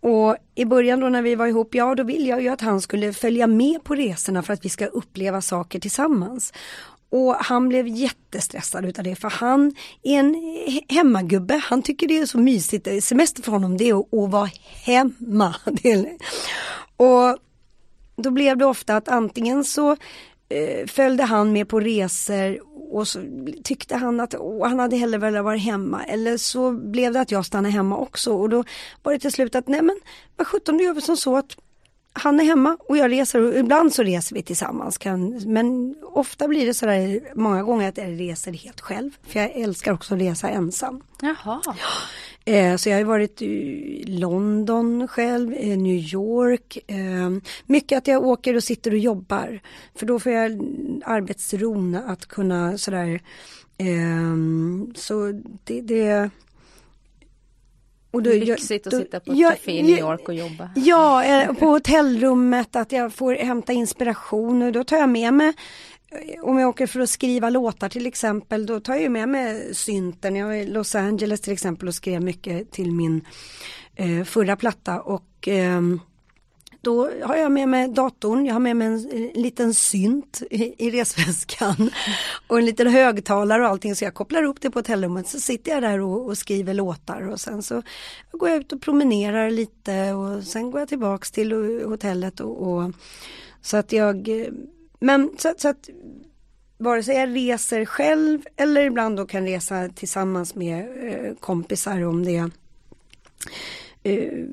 [0.00, 2.80] Och i början då när vi var ihop, ja då ville jag ju att han
[2.80, 6.52] skulle följa med på resorna för att vi ska uppleva saker tillsammans.
[7.10, 10.36] Och han blev jättestressad utav det för han är en
[10.88, 11.62] hemmagubbe.
[11.64, 12.86] Han tycker det är så mysigt.
[12.86, 14.50] Eh, semester för honom det är att, att vara
[14.84, 15.54] hemma.
[17.04, 17.38] Och
[18.16, 19.90] då blev det ofta att antingen så
[20.48, 22.58] eh, följde han med på resor
[22.90, 23.20] och så
[23.64, 26.04] tyckte han att åh, han hade hellre velat vara hemma.
[26.04, 28.32] Eller så blev det att jag stannade hemma också.
[28.32, 28.64] Och då
[29.02, 30.00] var det till slut att nej men
[30.36, 31.56] vad sjutton då gör vi som så att
[32.16, 34.98] han är hemma och jag reser och ibland så reser vi tillsammans.
[34.98, 39.10] Kan, men ofta blir det sådär många gånger att jag reser helt själv.
[39.26, 41.02] För jag älskar också att resa ensam.
[41.22, 41.60] Jaha.
[42.44, 46.78] Eh, så jag har varit i London själv, New York.
[46.86, 47.30] Eh,
[47.66, 49.60] mycket att jag åker och sitter och jobbar.
[49.94, 50.52] För då får jag
[51.04, 53.20] arbetsron att kunna sådär.
[53.78, 54.34] Eh,
[54.94, 56.30] så det, det
[58.14, 60.70] och då, Lyxigt att sitta på ett café i New York och jobba.
[60.76, 65.52] Ja, eh, på hotellrummet att jag får hämta inspiration och då tar jag med mig
[66.10, 69.74] eh, om jag åker för att skriva låtar till exempel, då tar jag med mig
[69.74, 70.36] synten.
[70.36, 73.24] Jag var i Los Angeles till exempel och skrev mycket till min
[73.96, 75.80] eh, förra platta och eh,
[76.84, 80.86] då har jag med mig datorn, jag har med mig en, en liten synt i,
[80.86, 81.90] i resväskan
[82.46, 83.96] och en liten högtalare och allting.
[83.96, 87.28] Så jag kopplar upp det på hotellrummet så sitter jag där och, och, skriver låtar
[87.28, 87.82] och sen så
[88.32, 91.52] går jag ut och promenerar lite och sen går jag tillbaks till
[91.84, 92.92] hotellet och, och
[93.62, 94.28] så att jag
[95.00, 95.88] men så, så att
[96.78, 102.24] vare sig jag reser själv eller ibland då kan resa tillsammans med eh, kompisar om
[102.24, 102.50] det
[104.02, 104.44] eh,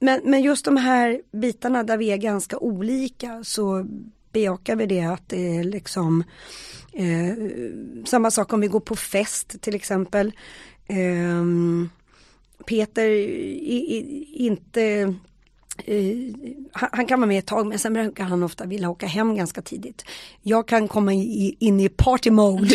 [0.00, 3.86] men, men just de här bitarna där vi är ganska olika så
[4.32, 6.24] bejakar vi det att det är liksom
[6.92, 7.34] eh,
[8.04, 10.32] samma sak om vi går på fest till exempel.
[10.86, 11.44] Eh,
[12.66, 14.02] Peter är
[14.40, 15.14] inte
[15.86, 16.34] eh,
[16.72, 19.36] han, han kan vara med ett tag men sen brukar han ofta vilja åka hem
[19.36, 20.04] ganska tidigt.
[20.42, 22.74] Jag kan komma i, in i party mode.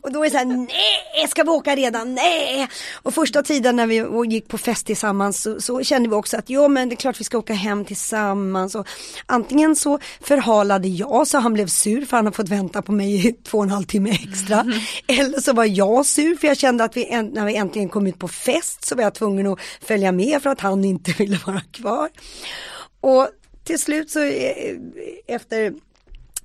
[0.00, 2.14] och då är det så här, nej, ska vi åka redan?
[2.14, 2.68] Nej!
[3.02, 6.50] Och första tiden när vi gick på fest tillsammans så, så kände vi också att
[6.50, 8.74] jo men det är klart vi ska åka hem tillsammans.
[8.74, 8.88] Och
[9.26, 13.28] antingen så förhalade jag så han blev sur för han har fått vänta på mig
[13.28, 14.60] i två och en halv timme extra.
[14.60, 14.78] Mm.
[15.06, 18.18] Eller så var jag sur för jag kände att vi, när vi äntligen kom ut
[18.18, 21.60] på fest så var jag tvungen att följa med för att han inte ville vara
[21.60, 22.08] kvar.
[23.00, 23.28] Och
[23.64, 24.76] till slut så eh,
[25.26, 25.74] efter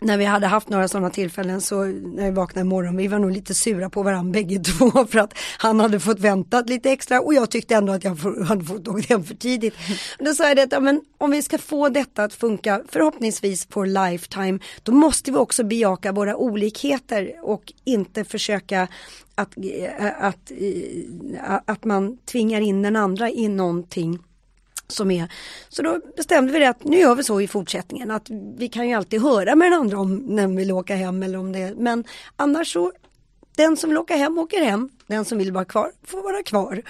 [0.02, 3.32] när vi hade haft några sådana tillfällen så när vi vaknade imorgon, vi var nog
[3.32, 7.34] lite sura på varandra bägge två för att han hade fått vänta lite extra och
[7.34, 8.16] jag tyckte ändå att jag
[8.48, 9.74] hade fått åka hem för tidigt.
[10.20, 14.60] Då sa jag det, men om vi ska få detta att funka förhoppningsvis på lifetime,
[14.84, 18.88] då måste vi också bejaka våra olikheter och inte försöka
[19.36, 24.20] att, eh, att, eh, att man tvingar in den andra i någonting
[24.92, 25.34] som är.
[25.70, 28.88] Så då bestämde vi det att nu gör vi så i fortsättningen att vi kan
[28.90, 31.74] ju alltid höra med den andra om när vi vill åka hem eller om det
[31.78, 32.04] men
[32.36, 32.92] annars så
[33.58, 36.82] den som vill åka hem åker hem, den som vill vara kvar får vara kvar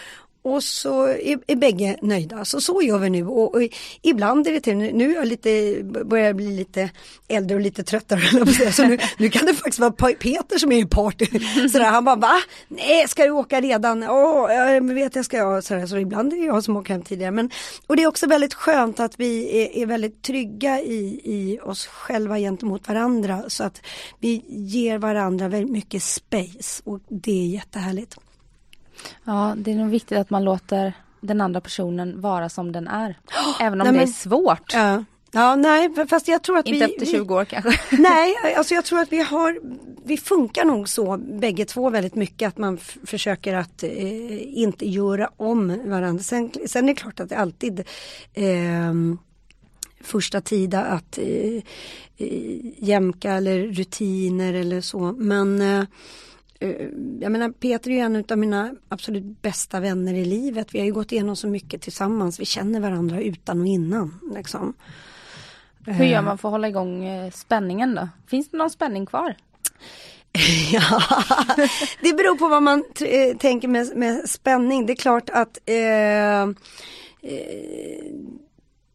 [0.41, 2.45] och så är, är bägge nöjda.
[2.45, 3.61] Så så gör vi nu och, och
[4.01, 6.89] ibland är det till, nu är jag lite, börjar jag bli lite
[7.27, 8.71] äldre och lite tröttare.
[8.71, 11.25] Så nu, nu kan det faktiskt vara Peter som är i party.
[11.71, 12.41] Sådär, han bara va?
[12.67, 14.03] Nej, ska du åka redan?
[14.03, 15.61] Åh, jag vet jag ska.
[15.61, 17.31] Sådär, så ibland är det jag som åker hem tidigare.
[17.31, 17.49] Men,
[17.87, 21.85] och det är också väldigt skönt att vi är, är väldigt trygga i, i oss
[21.85, 23.43] själva gentemot varandra.
[23.47, 23.81] Så att
[24.19, 28.17] vi ger varandra väldigt mycket space och det är jättehärligt.
[29.23, 33.17] Ja, det är nog viktigt att man låter den andra personen vara som den är.
[33.59, 34.73] Även om nej, det är svårt.
[34.73, 35.03] Ja.
[35.31, 36.93] Ja, nej, fast jag tror att Inte vi...
[36.93, 37.79] Inte efter 20 år kanske?
[37.91, 39.59] Nej, alltså jag tror att vi har,
[40.05, 45.29] vi funkar nog så bägge två väldigt mycket att man försöker att eh, inte göra
[45.37, 46.23] om varandra.
[46.23, 47.79] Sen, sen är det klart att det alltid
[48.33, 48.93] eh,
[50.01, 51.63] första tida att eh,
[52.77, 55.83] jämka eller rutiner eller så, men Eh,
[57.19, 60.75] jag menar Peter är ju en av mina absolut bästa vänner i livet.
[60.75, 62.39] Vi har ju gått igenom så mycket tillsammans.
[62.39, 64.19] Vi känner varandra utan och innan.
[64.35, 64.73] Liksom.
[65.85, 66.21] Hur gör eh.
[66.21, 68.09] man för att hålla igång eh, spänningen då?
[68.27, 69.35] Finns det någon spänning kvar?
[70.71, 71.01] ja,
[72.01, 72.83] det beror på vad man
[73.39, 74.85] tänker med, med, spänning.
[74.85, 76.49] Det är klart att eh,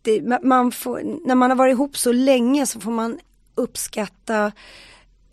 [0.03, 3.19] det, man får, när man har varit ihop så länge så får man
[3.55, 4.53] uppskatta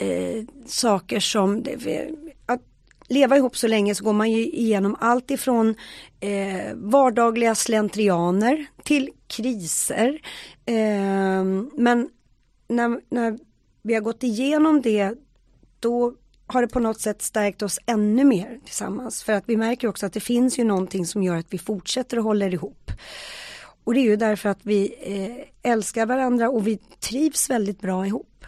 [0.02, 2.10] eh, saker som det,
[2.46, 2.62] att
[3.08, 5.76] leva ihop så länge så går man ju igenom allt ifrån
[6.20, 10.22] eh, vardagliga slentrianer till kriser.
[10.66, 11.44] Eh,
[11.78, 12.10] men
[12.68, 13.40] när, när
[13.82, 15.14] vi har gått igenom det
[15.80, 16.14] då
[16.48, 19.24] har det på något sätt stärkt oss ännu mer tillsammans.
[19.24, 22.18] För att vi märker också att det finns ju någonting som gör att vi fortsätter
[22.18, 22.92] och håller ihop.
[23.84, 28.08] Och det är ju därför att vi eh, älskar varandra och vi trivs väldigt bra
[28.08, 28.46] ihop.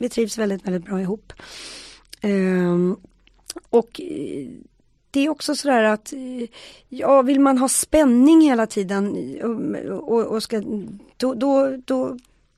[0.00, 1.32] Vi trivs väldigt, väldigt bra ihop.
[3.70, 4.48] Och eh,
[5.10, 6.12] det är också sådär att
[6.88, 9.16] ja, vill man ha spänning hela tiden
[9.90, 10.62] och, och ska,
[11.16, 12.16] då, då, då,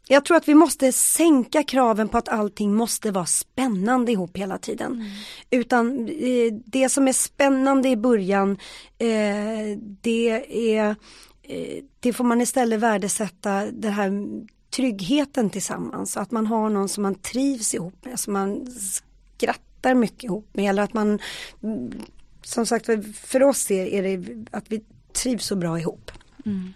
[0.08, 4.58] jag tror att vi måste sänka kraven på att allting måste vara spännande ihop hela
[4.58, 4.92] tiden.
[4.92, 5.06] Mm.
[5.50, 8.50] Utan eh, det som är spännande i början,
[8.98, 10.28] eh, det
[10.76, 10.96] är
[11.42, 14.12] eh, det får man istället värdesätta det här
[14.76, 16.16] tryggheten tillsammans.
[16.16, 18.66] Att man har någon som man trivs ihop med, som man
[19.36, 20.70] skrattar mycket ihop med.
[20.70, 21.18] Eller att man,
[22.42, 26.10] som sagt för oss är, är det att vi trivs så bra ihop.
[26.46, 26.74] Mm.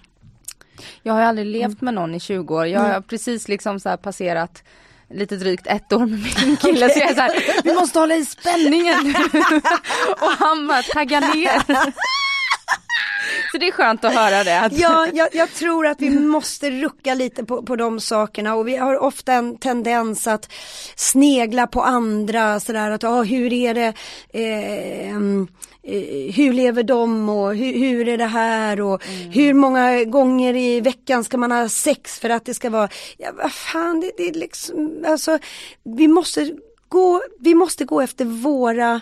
[1.03, 1.78] Jag har aldrig levt mm.
[1.80, 2.66] med någon i 20 år.
[2.66, 3.03] Jag har mm.
[3.03, 4.62] precis liksom så passerat
[5.11, 6.09] lite drygt ett år med
[6.47, 6.86] min kille.
[6.86, 6.88] Okay.
[6.88, 9.14] Så jag är så här, vi måste hålla i spänningen.
[10.20, 11.62] och han bara taggar ner.
[13.57, 14.61] Så det är skönt att höra det.
[14.61, 14.72] Att...
[14.78, 18.76] Ja, jag, jag, tror att vi måste rucka lite på, på de sakerna och vi
[18.76, 20.52] har ofta en tendens att
[20.96, 23.92] snegla på andra sådär att, ah, hur är det
[24.32, 29.30] eh, eh, hur lever de och hur, hur är det här och mm.
[29.30, 32.88] hur många gånger i veckan ska man ha sex för att det ska vara,
[33.18, 35.38] ja vad fan det, det är liksom, alltså
[35.84, 36.52] vi måste
[36.88, 39.00] gå, vi måste gå efter våra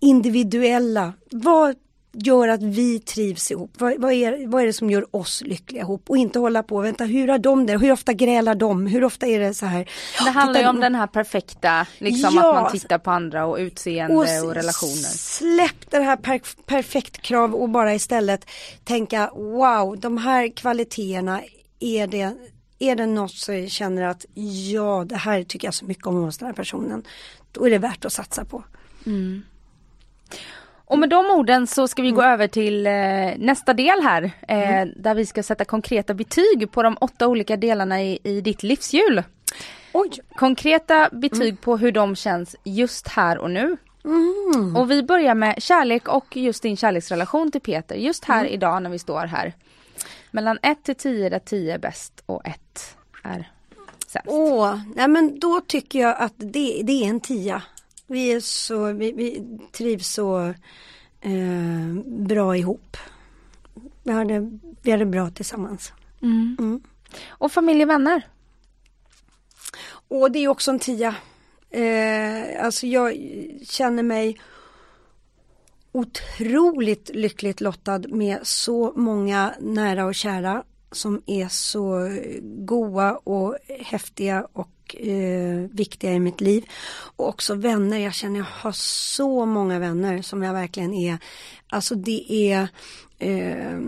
[0.00, 1.76] individuella, vad
[2.12, 3.70] gör att vi trivs ihop?
[3.78, 6.10] Vad, vad, är, vad är det som gör oss lyckliga ihop?
[6.10, 7.78] Och inte hålla på, vänta hur har de det?
[7.78, 8.86] Hur ofta grälar de?
[8.86, 9.90] Hur ofta är det så här?
[10.24, 13.56] Det handlar ju om den här perfekta, liksom ja, att man tittar på andra och
[13.56, 15.08] utseende och, och relationer.
[15.16, 18.46] Släpp det här per, perfekt krav och bara istället
[18.84, 21.40] tänka wow, de här kvaliteterna
[21.80, 22.32] är det
[22.78, 24.26] är det något som jag känner att
[24.70, 27.02] ja, det här tycker jag så mycket om hos den här personen.
[27.52, 28.64] Då är det värt att satsa på.
[29.06, 29.42] Mm.
[30.90, 32.92] Och med de orden så ska vi gå över till eh,
[33.38, 34.30] nästa del här.
[34.48, 34.94] Eh, mm.
[34.96, 39.22] Där vi ska sätta konkreta betyg på de åtta olika delarna i, i ditt livshjul.
[39.92, 40.10] Oj.
[40.34, 41.56] Konkreta betyg mm.
[41.56, 43.76] på hur de känns just här och nu.
[44.04, 44.76] Mm.
[44.76, 48.52] Och vi börjar med kärlek och just din kärleksrelation till Peter just här mm.
[48.52, 49.52] idag när vi står här.
[50.30, 53.48] Mellan 1 till 10 där 10 är bäst och 1 är
[54.06, 54.28] sämst.
[54.28, 57.62] Åh, nej men då tycker jag att det, det är en tia.
[58.10, 60.54] Vi är så, vi, vi trivs så
[61.20, 62.96] eh, bra ihop.
[64.02, 65.92] Vi har, det, vi har det bra tillsammans.
[66.22, 66.56] Mm.
[66.58, 66.82] Mm.
[67.28, 68.26] Och familj och vänner?
[70.08, 71.14] Och det är också en tia.
[71.70, 73.16] Eh, alltså jag
[73.62, 74.40] känner mig
[75.92, 82.10] otroligt lyckligt lottad med så många nära och kära som är så
[82.42, 86.64] goa och häftiga och eh, viktiga i mitt liv.
[87.16, 91.18] Och också vänner, jag känner jag har så många vänner som jag verkligen är,
[91.68, 92.68] alltså det är
[93.18, 93.80] eh,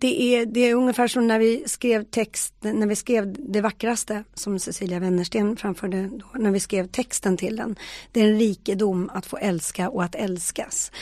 [0.00, 4.24] det är, det är ungefär som när vi skrev text, när vi skrev Det vackraste
[4.34, 7.76] som Cecilia Wennersten framförde då, när vi skrev texten till den.
[8.12, 10.92] Det är en rikedom att få älska och att älskas.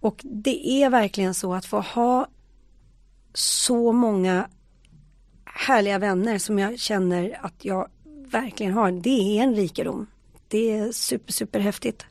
[0.00, 2.28] Och det är verkligen så att få ha
[3.34, 4.48] så många
[5.56, 7.88] härliga vänner som jag känner att jag
[8.30, 8.90] verkligen har.
[8.90, 10.06] Det är en rikedom.
[10.48, 12.06] Det är super, super häftigt.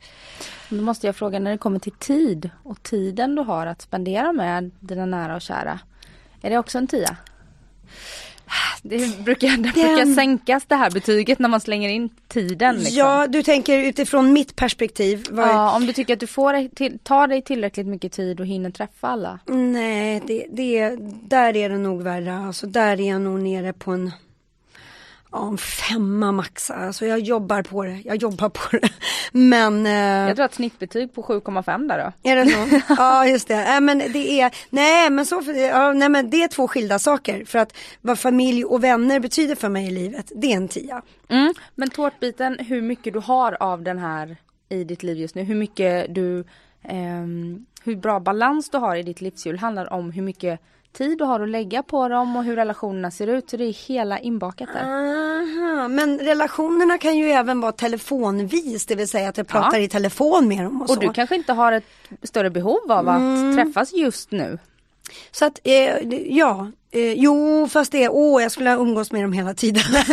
[0.68, 4.32] Då måste jag fråga när det kommer till tid och tiden du har att spendera
[4.32, 5.80] med dina nära och kära.
[6.42, 7.16] Är det också en tia?
[8.82, 12.76] Det brukar, det brukar sänkas det här betyget när man slänger in tiden.
[12.76, 12.96] Liksom.
[12.98, 15.26] Ja, du tänker utifrån mitt perspektiv.
[15.30, 15.46] Var...
[15.46, 18.70] Ja, om du tycker att du får till, tar dig tillräckligt mycket tid och hinner
[18.70, 19.38] träffa alla.
[19.46, 22.36] Nej, det, det, där är det nog värre.
[22.36, 24.12] Alltså där är jag nog nere på en
[25.42, 26.70] en femma max.
[26.70, 28.00] Alltså jag jobbar på det.
[28.04, 28.88] Jag jobbar på det.
[29.32, 29.86] Men.
[29.86, 29.92] Eh,
[30.28, 32.30] jag tror att snittbetyg på 7,5 där då.
[32.30, 32.94] Är det så?
[32.98, 33.74] ja just det.
[33.74, 37.44] Äh, men det är, nej men så, ja, nej men det är två skilda saker.
[37.44, 41.02] För att vad familj och vänner betyder för mig i livet, det är en tia.
[41.28, 41.54] Mm.
[41.74, 44.36] Men tårtbiten, hur mycket du har av den här
[44.68, 46.38] i ditt liv just nu, hur mycket du,
[46.82, 47.26] eh,
[47.84, 50.60] hur bra balans du har i ditt livshjul handlar om hur mycket
[50.92, 53.50] tid du har att lägga på dem och hur relationerna ser ut.
[53.50, 54.82] Så det är hela inbakat där.
[55.88, 59.84] Men relationerna kan ju även vara telefonvis, det vill säga att jag pratar ja.
[59.84, 60.82] i telefon med dem.
[60.82, 61.84] Och, och du kanske inte har ett
[62.22, 63.56] större behov av att mm.
[63.56, 64.58] träffas just nu.
[65.30, 65.96] Så att, eh,
[66.36, 69.82] ja, eh, jo fast det åh jag skulle ha umgås med dem hela tiden.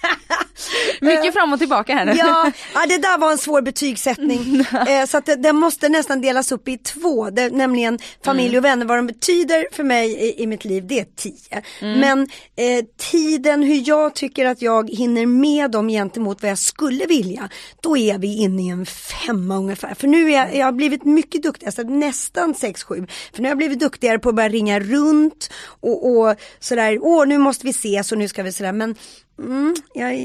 [1.00, 2.12] Mycket fram och tillbaka här nu.
[2.12, 4.60] Ja, ja det där var en svår betygssättning.
[4.88, 8.58] eh, så att det, måste nästan delas upp i två, det, nämligen familj mm.
[8.58, 8.86] och vänner.
[8.86, 11.62] Vad de betyder för mig i, i mitt liv, det är tio.
[11.80, 12.00] Mm.
[12.00, 17.06] Men eh, tiden, hur jag tycker att jag hinner med dem gentemot vad jag skulle
[17.06, 17.48] vilja,
[17.80, 19.94] då är vi inne i en femma ungefär.
[19.94, 23.06] För nu är jag, jag har blivit mycket duktigare, alltså nästan sex, sju.
[23.32, 27.26] För nu har jag blivit duktigare på att börja ringa runt och, och sådär, åh
[27.26, 28.72] nu måste vi ses och nu ska vi sådär.
[28.72, 28.94] Men
[29.38, 30.16] Mm, jag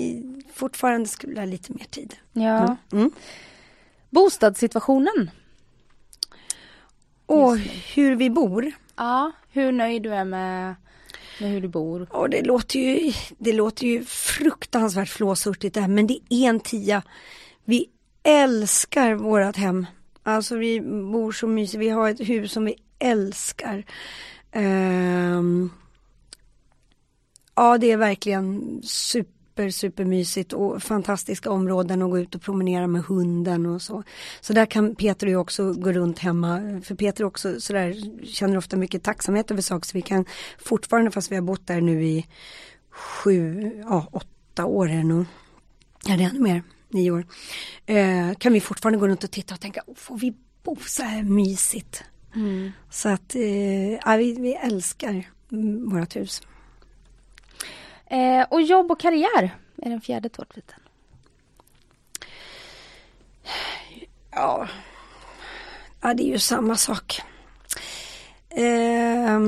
[0.53, 2.15] fortfarande skulle ha lite mer tid.
[2.33, 2.57] Ja.
[2.57, 2.77] Mm.
[2.91, 3.11] Mm.
[4.09, 5.31] Bostadssituationen?
[7.25, 7.57] Och
[7.95, 8.71] hur vi bor.
[8.95, 10.75] Ja, hur nöjd du är med,
[11.39, 12.07] med hur du bor.
[12.11, 16.59] Och det låter ju, det låter ju fruktansvärt flåshurtigt det här men det är en
[16.59, 17.03] tia.
[17.65, 17.89] Vi
[18.23, 19.85] älskar vårat hem.
[20.23, 23.85] Alltså vi bor så mysigt, vi har ett hus som vi älskar.
[24.55, 25.71] Um,
[27.55, 32.87] Ja, det är verkligen super, super mysigt och fantastiska områden att gå ut och promenera
[32.87, 34.03] med hunden och så.
[34.41, 36.81] Så där kan Peter och jag också gå runt hemma.
[36.83, 37.95] För Peter också sådär
[38.25, 40.25] känner ofta mycket tacksamhet över saker så vi kan
[40.59, 42.27] fortfarande fast vi har bott där nu i
[42.91, 45.25] sju, ja åtta år är det nog.
[46.05, 47.25] Ja det är ännu mer, nio år.
[47.85, 50.33] Eh, kan vi fortfarande gå runt och titta och tänka, får vi
[50.63, 52.03] bo så här mysigt?
[52.35, 52.71] Mm.
[52.89, 55.29] Så att eh, ja, vi, vi älskar
[55.91, 56.41] vårt hus.
[58.11, 60.79] Eh, och jobb och karriär är den fjärde tårtbiten.
[64.31, 64.67] Ja.
[66.01, 67.21] ja, det är ju samma sak.
[68.49, 69.39] Eh,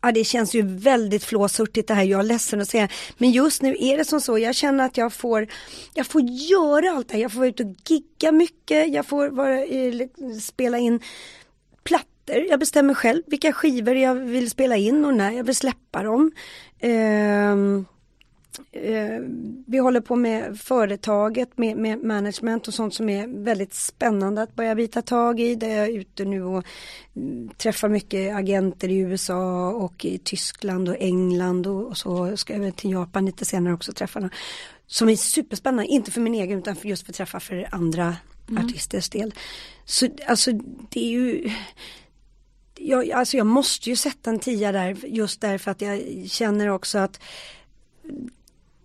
[0.00, 2.88] ja, det känns ju väldigt flåsurtigt det här, jag är ledsen att säga.
[3.18, 5.46] Men just nu är det som så, jag känner att jag får,
[5.94, 7.22] jag får göra allt det här.
[7.22, 11.00] Jag får vara ute och gigga mycket, jag får vara, spela in
[12.26, 16.02] plattor jag bestämmer själv vilka skivor jag vill spela in och när jag vill släppa
[16.02, 16.32] dem.
[16.78, 17.52] Eh,
[18.72, 19.20] eh,
[19.66, 24.54] vi håller på med företaget, med, med, management och sånt som är väldigt spännande att
[24.54, 25.54] börja vita tag i.
[25.54, 26.64] Där jag är ute nu och
[27.16, 32.56] mm, träffar mycket agenter i USA och i Tyskland och England och, och så ska
[32.56, 34.30] jag till Japan lite senare också träffa
[34.86, 38.16] som är superspännande, inte för min egen utan för just för att träffa för andra
[38.48, 38.66] mm.
[38.66, 39.34] artisters del.
[39.84, 40.52] Så alltså
[40.90, 41.50] det är ju
[42.88, 46.98] jag, alltså jag måste ju sätta en tia där just därför att jag känner också
[46.98, 47.20] att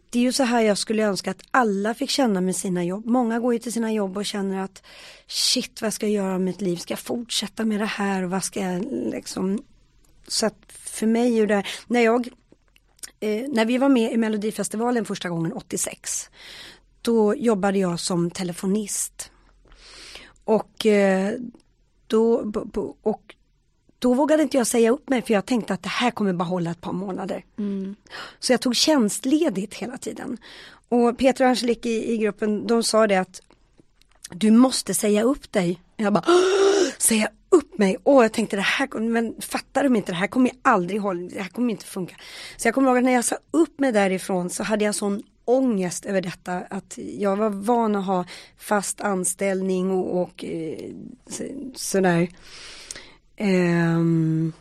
[0.10, 3.06] det är ju så här jag skulle önska att alla fick känna med sina jobb.
[3.06, 4.84] Många går ju till sina jobb och känner att
[5.28, 6.78] shit vad ska jag göra med mitt liv?
[6.78, 8.24] Ska jag fortsätta med det här?
[8.24, 9.64] Och vad ska jag liksom
[10.28, 12.28] Så att för mig är det när jag
[13.20, 16.30] eh, när vi var med i Melodifestivalen första gången 86
[17.02, 19.32] då jobbade jag som telefonist.
[20.43, 21.34] Och eh,
[22.08, 22.52] då
[23.02, 23.36] och
[24.00, 26.43] då vågade inte jag säga upp mig för jag tänkte att det här kommer bara
[26.43, 27.45] hålla ett par månader.
[27.58, 27.95] Mm.
[28.39, 30.38] Så jag tog tjänstledigt hela tiden.
[30.89, 33.41] Och Peter och Angelique i, i gruppen de sa det att
[34.30, 35.82] du måste säga upp dig.
[35.95, 36.24] Jag bara
[36.98, 37.98] säga upp mig.
[38.04, 41.41] Och jag tänkte det här, men fattar de inte, det här kommer aldrig hålla, det
[41.41, 42.16] här kommer inte funka.
[42.58, 45.24] Så jag kommer ihåg att när jag sa upp mig därifrån så hade jag sån
[45.45, 48.26] ångest över detta att jag var van att ha
[48.58, 50.91] fast anställning och, och eh,
[51.76, 52.30] sådär.
[53.39, 54.53] Um,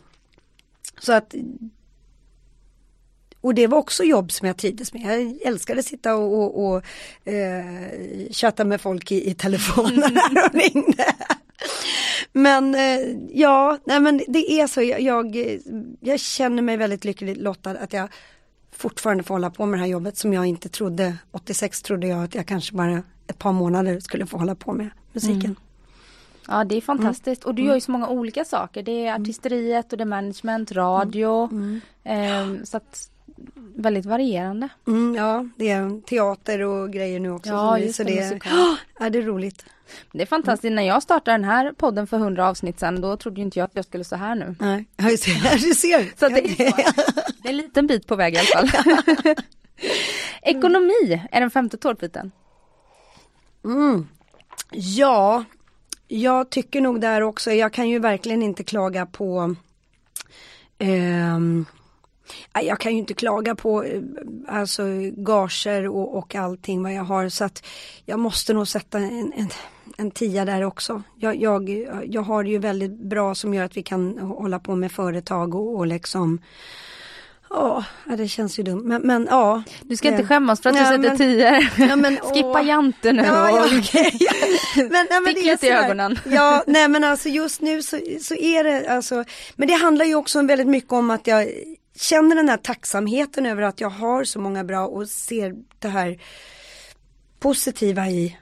[0.99, 1.35] så att
[3.41, 5.01] och det var också jobb som jag trivdes med.
[5.03, 6.83] Jag älskade att sitta och, och, och
[7.33, 7.65] eh,
[8.31, 11.15] chatta med folk i, i telefonen när de ringde.
[12.31, 12.99] Men eh,
[13.31, 14.81] ja, nej men det är så.
[14.81, 15.35] Jag, jag,
[15.99, 18.09] jag känner mig väldigt lyckligt lottad att jag
[18.71, 21.17] fortfarande får hålla på med det här jobbet som jag inte trodde.
[21.31, 24.89] 86 trodde jag att jag kanske bara ett par månader skulle få hålla på med
[25.13, 25.45] musiken.
[25.45, 25.55] Mm.
[26.47, 27.49] Ja det är fantastiskt mm.
[27.49, 28.83] och du gör ju så många olika saker.
[28.83, 31.49] Det är artisteriet och det är management, radio.
[31.51, 31.81] Mm.
[32.03, 33.09] Eh, så att
[33.75, 34.69] väldigt varierande.
[34.87, 37.49] Mm, ja det är teater och grejer nu också.
[37.49, 39.65] Ja, just så det, oh, ja, det är roligt.
[40.11, 40.73] Det är fantastiskt.
[40.73, 43.75] När jag startade den här podden för 100 avsnitt sedan då trodde inte jag att
[43.75, 44.55] jag skulle stå här nu.
[44.59, 45.67] Nej, jag ser.
[45.67, 46.19] Du ser.
[46.19, 46.57] så det, är
[47.43, 48.85] det är en liten bit på väg i alla fall.
[50.41, 52.31] Ekonomi är den femte tårtbiten.
[53.65, 54.07] Mm.
[54.71, 55.43] Ja,
[56.07, 59.55] jag tycker nog där också, jag kan ju verkligen inte klaga på
[60.77, 61.37] eh,
[62.63, 64.01] jag kan ju inte klaga på eh,
[64.47, 67.65] alltså gager och, och allting vad jag har så att
[68.05, 69.49] jag måste nog sätta en, en,
[69.97, 71.03] en tia där också.
[71.15, 71.69] Jag, jag,
[72.05, 75.55] jag har det ju väldigt bra som gör att vi kan hålla på med företag
[75.55, 76.39] och, och liksom
[77.49, 78.81] Ja, det känns ju dumt.
[78.85, 79.63] Men, men ja.
[79.81, 81.69] Du ska inte skämmas för att du sätter men, tio.
[81.77, 84.11] Ja, men, Skippa jante nu ja, ja, okay.
[84.19, 84.31] ja.
[84.75, 86.19] men, nej, men Stick i ögonen.
[86.25, 89.23] Ja, nej men alltså just nu så, så är det alltså.
[89.55, 91.47] Men det handlar ju också väldigt mycket om att jag
[91.95, 96.19] känner den här tacksamheten över att jag har så många bra och ser det här
[97.39, 98.37] positiva i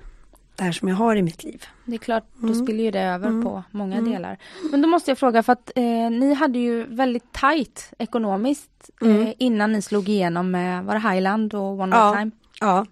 [0.56, 1.66] det här som jag har i mitt liv.
[1.86, 2.66] Det är klart, då mm.
[2.66, 3.44] spiller ju det över mm.
[3.44, 4.12] på många mm.
[4.12, 4.38] delar.
[4.72, 9.08] Men då måste jag fråga för att eh, ni hade ju väldigt tajt ekonomiskt eh,
[9.08, 9.34] mm.
[9.38, 12.32] innan ni slog igenom med, var det Highland och One More Time?
[12.60, 12.86] Ja.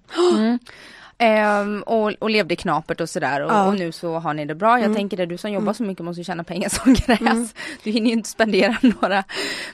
[1.18, 3.68] Ehm, och, och levde knapert och sådär och, ja.
[3.68, 4.70] och, nu så har ni det bra.
[4.70, 4.95] Jag mm.
[4.95, 5.74] tänker det, du som jobbar mm.
[5.74, 7.22] så mycket måste tjäna pengar som gräs.
[7.22, 7.47] Mm.
[7.84, 9.24] Du hinner ju inte spendera några.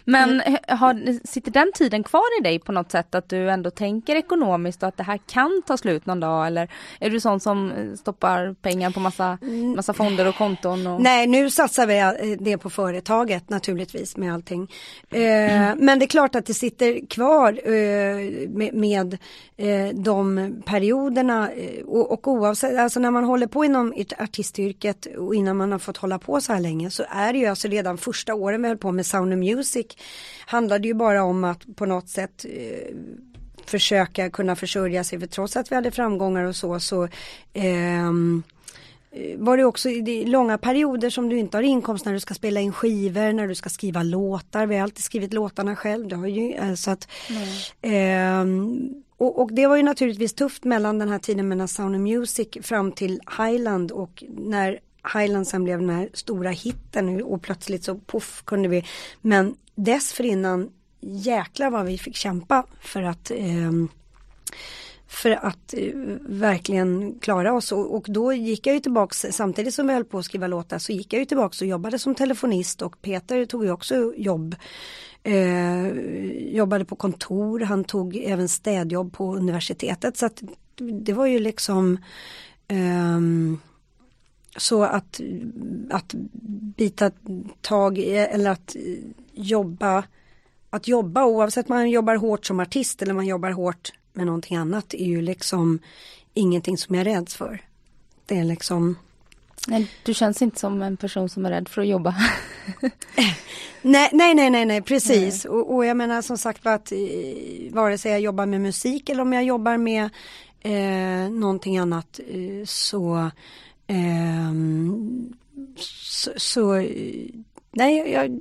[0.04, 0.60] Men mm.
[0.68, 4.84] har, sitter den tiden kvar i dig på något sätt att du ändå tänker ekonomiskt
[4.84, 6.70] och att det här kan ta slut någon dag eller
[7.00, 9.76] är du sån som eh, stoppar pengar på massa, mm.
[9.76, 10.88] massa fonder och konton?
[10.88, 11.02] Och...
[11.02, 14.72] Nej nu satsar vi eh, det på företaget naturligtvis med allting.
[15.10, 15.20] Eh,
[15.78, 19.18] men det är klart att det sitter kvar eh, med, med
[19.94, 25.58] de perioderna Eh, och, och oavsett, alltså när man håller på inom artistyrket och innan
[25.58, 28.34] man har fått hålla på så här länge så är det ju alltså redan första
[28.34, 29.86] åren vi höll på med Sound of Music
[30.46, 32.96] handlade ju bara om att på något sätt eh,
[33.66, 37.08] försöka kunna försörja sig för trots att vi hade framgångar och så så
[37.54, 38.44] ehm,
[39.12, 42.34] eh, var det också i långa perioder som du inte har inkomst när du ska
[42.34, 44.66] spela in skivor, när du ska skriva låtar.
[44.66, 46.08] Vi har alltid skrivit låtarna själv.
[46.08, 47.08] Det har ju, eh, så att,
[47.82, 47.82] mm.
[47.82, 48.74] eh,
[49.20, 52.48] och, och, det var ju naturligtvis tufft mellan den här tiden mellan Sound of Music
[52.62, 54.80] fram till Highland och när
[55.14, 58.86] Highland sen blev den här stora hitten och plötsligt så poff kunde vi.
[59.22, 60.70] Men dessförinnan
[61.02, 63.72] jäklar vad vi fick kämpa för att eh,
[65.08, 69.88] för att eh, verkligen klara oss och, och, då gick jag ju tillbaks samtidigt som
[69.88, 72.82] vi höll på att skriva låtar så gick jag ju tillbaks och jobbade som telefonist
[72.82, 74.56] och Peter tog ju också jobb
[75.24, 75.88] Eh,
[76.56, 80.18] jobbade på kontor, han tog även städjobb på universitetet.
[80.18, 80.44] Så att
[80.76, 81.98] det var ju liksom
[82.68, 83.20] eh,
[84.58, 85.22] så att,
[85.90, 86.14] att
[86.78, 87.12] bita
[87.62, 88.76] tag i eller att
[89.34, 90.04] jobba
[90.70, 94.58] att jobba oavsett om man jobbar hårt som artist eller man jobbar hårt med någonting
[94.58, 95.80] annat är ju liksom
[96.34, 97.62] ingenting som jag räds för.
[98.26, 98.96] Det är liksom
[99.68, 102.16] Nej, du känns inte som en person som är rädd för att jobba.
[103.82, 105.46] Nej, nej, nej, nej, nej precis.
[105.46, 105.54] Nej.
[105.54, 106.98] Och, och, jag menar som sagt att eh,
[107.72, 110.10] vare sig jag jobbar med musik eller om jag jobbar med
[110.60, 112.20] eh, någonting annat
[112.66, 113.32] så,
[113.88, 114.54] eh,
[115.76, 116.74] så, så,
[117.72, 118.40] nej, jag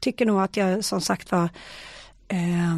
[0.00, 1.48] tycker nog att jag som sagt var
[2.28, 2.76] eh,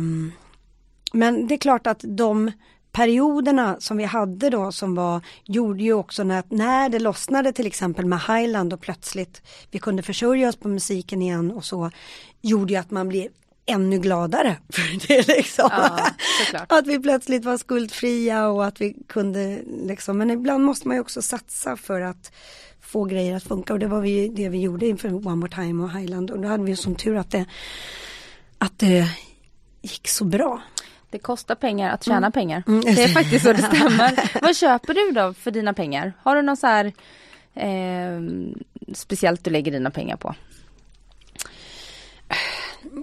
[1.12, 2.51] men det är klart att de
[2.95, 7.66] perioderna som vi hade då som var, gjorde ju också när, när det lossnade till
[7.66, 11.90] exempel med Highland och plötsligt vi kunde försörja oss på musiken igen och så,
[12.42, 13.28] gjorde ju att man blev
[13.66, 15.70] ännu gladare för det liksom.
[15.72, 16.11] Ja,
[16.68, 21.01] att vi plötsligt var skuldfria och att vi kunde liksom, men ibland måste man ju
[21.01, 22.32] också satsa för att
[22.80, 25.84] få grejer att funka och det var vi, det vi gjorde inför One More Time
[25.84, 27.47] och Highland och då hade vi som tur att det,
[28.59, 29.09] att det
[29.82, 30.62] gick så bra.
[31.15, 32.33] Det kostar pengar att tjäna mm.
[32.33, 32.62] pengar.
[32.67, 32.81] Mm.
[32.81, 34.41] Det är faktiskt så det stämmer.
[34.43, 36.12] Vad köper du då för dina pengar?
[36.23, 36.93] Har du något så här
[37.55, 38.21] eh,
[38.93, 40.35] speciellt du lägger dina pengar på?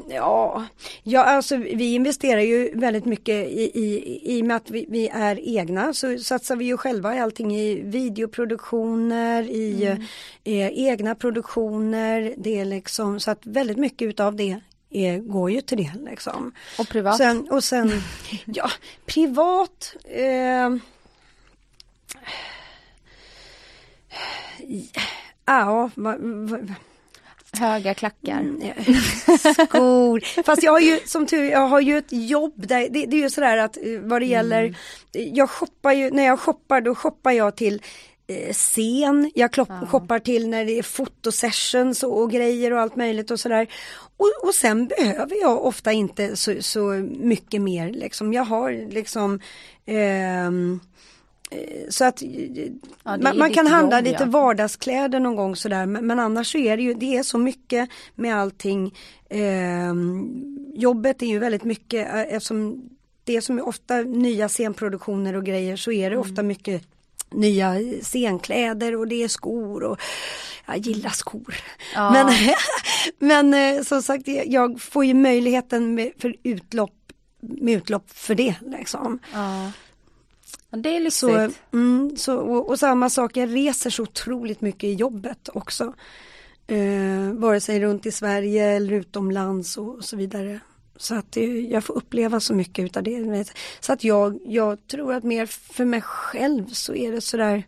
[0.09, 0.65] Ja,
[1.03, 5.07] ja alltså vi investerar ju väldigt mycket i, i, i och med att vi, vi,
[5.07, 10.01] är egna så satsar vi ju själva i allting i videoproduktioner, i mm.
[10.43, 12.33] eh, egna produktioner.
[12.37, 14.59] Det är liksom så att väldigt mycket utav det
[14.91, 16.51] är, går ju till det liksom.
[16.79, 17.17] Och privat?
[17.17, 17.91] Sen, och sen,
[18.45, 18.71] ja,
[19.05, 20.69] privat eh,
[25.45, 26.57] Ja, va, va,
[27.59, 28.39] Höga klackar.
[28.39, 28.73] Mm,
[29.67, 30.43] skor.
[30.43, 33.21] Fast jag har ju som tur jag har ju ett jobb där, det, det är
[33.21, 34.75] ju sådär att eh, vad det gäller, mm.
[35.35, 37.81] jag shoppar ju, när jag shoppar då shoppar jag till
[38.53, 39.87] scen, jag klopp, ja.
[39.87, 43.67] shoppar till när det är fotosessions och, och grejer och allt möjligt och sådär.
[44.17, 46.81] Och, och sen behöver jag ofta inte så, så
[47.19, 48.33] mycket mer liksom.
[48.33, 49.39] Jag har liksom
[49.85, 50.79] ehm,
[51.51, 52.21] eh, så att
[53.03, 54.29] ja, man, man kan handla jobb, lite ja.
[54.29, 57.89] vardagskläder någon gång sådär men, men, annars så är det ju, det är så mycket
[58.15, 58.93] med allting.
[59.29, 59.93] Eh,
[60.73, 62.89] jobbet är ju väldigt mycket eh, eftersom
[63.23, 66.29] det är som ofta nya scenproduktioner och grejer så är det mm.
[66.29, 66.83] ofta mycket
[67.31, 70.01] nya scenkläder och det är skor och
[70.65, 71.55] jag gillar skor.
[71.95, 72.11] Ja.
[72.11, 72.33] Men,
[73.51, 76.95] men eh, som sagt jag får ju möjligheten med, för utlopp,
[77.39, 79.19] med utlopp för det liksom.
[79.33, 79.71] Ja.
[80.69, 81.19] Det är lyxigt.
[81.19, 85.93] Så, mm, så, och, och, samma sak, jag reser så otroligt mycket i jobbet också.
[86.67, 90.59] Eh, vare sig runt i Sverige eller utomlands och, och så vidare.
[91.01, 91.37] Så att
[91.69, 93.53] jag får uppleva så mycket utav det.
[93.79, 97.63] Så att jag, jag tror att mer för mig själv så är det sådär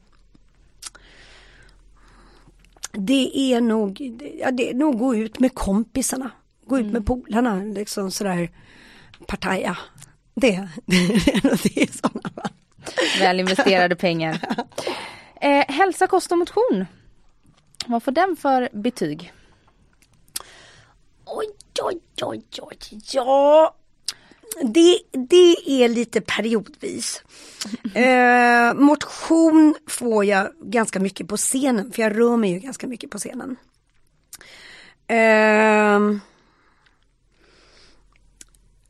[2.91, 4.01] Det är nog,
[4.39, 6.31] ja, det är nog gå ut med kompisarna.
[6.65, 6.93] Gå ut mm.
[6.93, 8.49] med polarna liksom sådär
[9.27, 9.77] partaja.
[10.35, 12.51] Det, det är nog det i sådana fall.
[13.19, 14.41] Väl investerade pengar.
[15.41, 16.85] Eh, hälsa, kost och motion.
[17.87, 19.33] Vad får den för betyg?
[21.25, 21.45] Oj,
[21.81, 22.77] oj, oj, oj,
[23.11, 23.75] ja.
[24.61, 27.23] Det, det är lite periodvis.
[27.95, 33.09] Eh, motion får jag ganska mycket på scenen, för jag rör mig ju ganska mycket
[33.09, 33.55] på scenen.
[35.07, 35.99] Eh,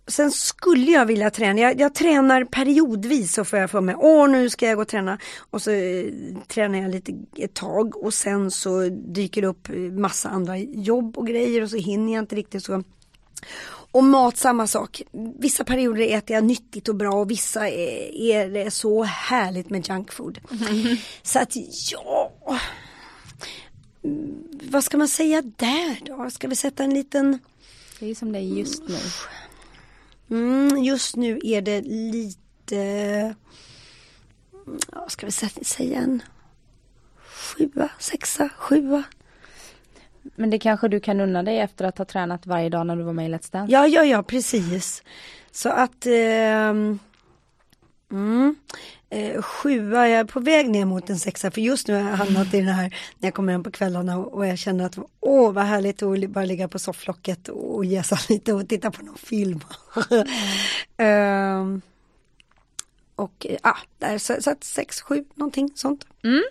[0.07, 4.29] sen skulle jag vilja träna, jag, jag, tränar periodvis så får jag för mig, åh
[4.29, 5.17] nu ska jag gå och träna.
[5.37, 6.05] Och så eh,
[6.47, 11.27] tränar jag lite ett tag och sen så dyker det upp massa andra jobb och
[11.27, 12.83] grejer och så hinner jag inte riktigt så.
[13.91, 15.01] Och mat samma sak.
[15.39, 19.87] Vissa perioder äter jag nyttigt och bra och vissa är, är det så härligt med
[19.89, 20.39] junkfood.
[20.51, 20.97] Mm.
[21.23, 21.55] Så att
[21.91, 22.31] ja,
[24.71, 26.29] vad ska man säga där då?
[26.29, 27.39] Ska vi sätta en liten
[27.99, 28.97] Det är som det är just nu.
[30.29, 33.35] Mm, just nu är det lite,
[34.91, 35.31] ja, ska vi
[35.65, 36.21] säga en
[37.17, 39.03] sjua, sexa, sjua.
[40.35, 43.03] Men det kanske du kan unna dig efter att ha tränat varje dag när du
[43.03, 43.73] var med i Let's Dance?
[43.73, 45.03] Ja, ja, ja, precis.
[45.51, 46.73] Så att eh,
[48.13, 48.55] mm,
[49.09, 52.17] eh, sjua, jag är på väg ner mot en sexa för just nu har jag
[52.17, 54.97] hamnat i den här när jag kommer hem på kvällarna och, och jag känner att
[55.19, 59.17] åh vad härligt att bara ligga på sofflocket och jäsa lite och titta på någon
[59.17, 59.59] film.
[60.97, 61.73] mm.
[61.73, 61.79] uh,
[63.15, 66.07] och ja, ah, där, så, så att sex, sju någonting sånt.
[66.23, 66.43] Mm.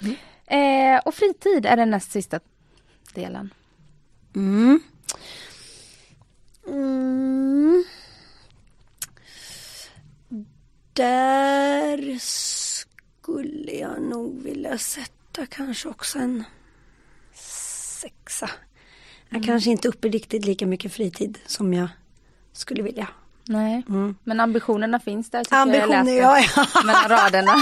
[0.00, 0.16] Mm.
[0.46, 2.40] Eh, och fritid är den näst sista
[3.14, 3.54] delen.
[4.34, 4.80] Mm.
[6.66, 7.84] Mm.
[11.00, 16.44] Där skulle jag nog vilja sätta kanske också en
[18.00, 18.50] sexa.
[19.28, 19.46] Jag mm.
[19.46, 21.88] kanske inte uppe riktigt lika mycket fritid som jag
[22.52, 23.08] skulle vilja.
[23.44, 24.16] Nej, mm.
[24.24, 25.44] men ambitionerna finns där.
[25.50, 26.82] Ambitioner, jag ja, ja.
[26.84, 27.54] Mellan raderna.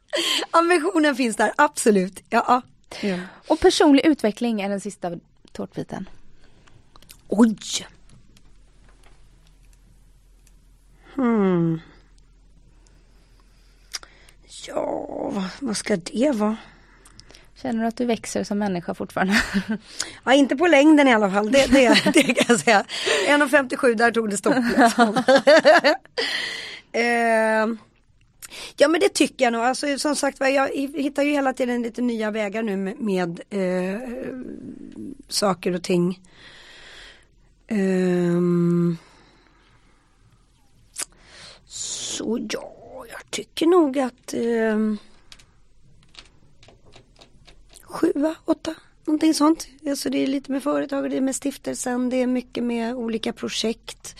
[0.50, 2.22] Ambitionen finns där, absolut.
[2.30, 2.62] Ja.
[3.00, 3.18] ja.
[3.48, 5.12] Och personlig utveckling är den sista
[5.52, 6.08] tårtbiten.
[7.28, 7.58] Oj!
[11.14, 11.80] Hmm.
[14.66, 16.56] Ja, vad, ska det vara?
[17.54, 19.42] Känner du att du växer som människa fortfarande?
[20.24, 22.84] Ja, inte på längden i alla fall, det, det, det kan jag säga.
[23.28, 24.54] 1,57 där tog det stopp.
[24.78, 25.16] Liksom.
[26.92, 27.66] eh,
[28.76, 29.62] ja men det tycker jag nog.
[29.62, 34.00] Alltså, som sagt jag hittar ju hela tiden lite nya vägar nu med, med eh,
[35.28, 36.20] saker och ting.
[37.68, 38.40] Eh,
[41.66, 42.75] så ja,
[43.26, 44.78] jag tycker nog att eh,
[47.82, 48.74] sjua, åtta,
[49.04, 49.66] någonting sånt.
[49.88, 53.32] Alltså det är lite med företag, det är med stiftelsen, det är mycket med olika
[53.32, 54.16] projekt.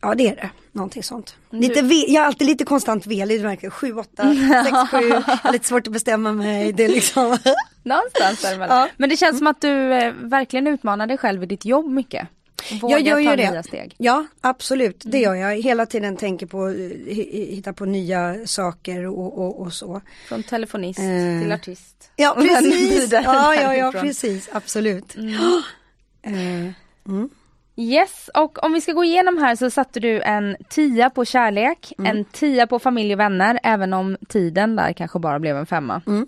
[0.00, 1.36] Ja det är det, någonting sånt.
[1.50, 4.34] Lite ve- jag är alltid lite konstant velig, verkar 7, 8,
[4.64, 6.72] 6, 7, jag har lite svårt att bestämma mig.
[6.72, 7.38] Det är liksom...
[7.82, 8.76] Någonstans däremellan.
[8.78, 8.88] Ja.
[8.96, 12.28] Men det känns som att du eh, verkligen utmanar dig själv i ditt jobb mycket.
[12.80, 13.50] Våga jag gör ju det.
[13.50, 13.94] Nya steg.
[13.98, 15.40] Ja absolut, det mm.
[15.40, 15.62] gör jag.
[15.62, 17.16] Hela tiden tänker på, eh,
[17.54, 20.00] hitta på nya saker och, och, och så.
[20.28, 21.42] Från telefonist eh.
[21.42, 22.10] till artist.
[22.16, 25.16] Ja precis, ja, ja, ja precis, absolut.
[25.16, 25.34] Mm.
[26.24, 26.72] Eh.
[27.08, 27.30] Mm.
[27.76, 31.92] Yes, och om vi ska gå igenom här så satte du en tia på kärlek,
[31.98, 32.10] mm.
[32.10, 36.02] en tia på familj och vänner, även om tiden där kanske bara blev en femma.
[36.06, 36.26] Mm.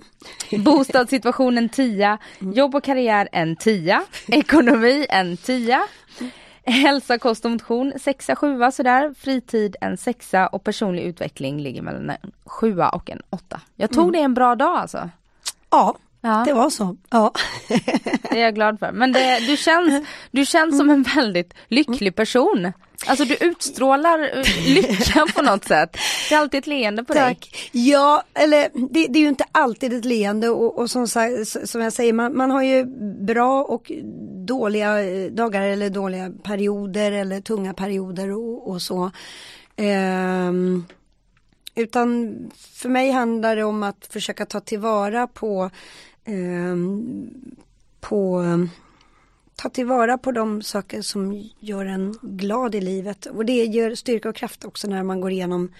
[0.64, 2.52] Bostadssituationen tia, mm.
[2.52, 5.82] jobb och karriär en tia, ekonomi en tia,
[6.64, 12.10] hälsa, kost och motion sexa, sjua sådär, fritid en sexa och personlig utveckling ligger mellan
[12.10, 13.60] en sjua och en åtta.
[13.76, 14.12] Jag tog mm.
[14.12, 15.10] det en bra dag alltså.
[15.70, 16.42] Ja, Ja.
[16.46, 17.32] Det var så, ja.
[17.68, 18.92] Det är jag glad för.
[18.92, 22.72] Men det, du, känns, du känns som en väldigt lycklig person.
[23.06, 24.44] Alltså du utstrålar
[24.74, 25.96] lycka på något sätt.
[26.28, 27.50] Det är alltid ett leende på Tack.
[27.72, 27.82] dig.
[27.90, 31.08] Ja, eller det, det, är ju inte alltid ett leende och, och som,
[31.64, 32.84] som jag säger, man, man har ju
[33.24, 33.92] bra och
[34.46, 34.96] dåliga
[35.30, 39.10] dagar eller dåliga perioder eller tunga perioder och, och så.
[39.76, 40.86] Um,
[41.74, 42.36] utan
[42.74, 45.70] för mig handlar det om att försöka ta tillvara på
[46.24, 47.30] Ehm,
[48.00, 48.44] på
[49.56, 54.28] ta tillvara på de saker som gör en glad i livet och det ger styrka
[54.28, 55.72] och kraft också när man går igenom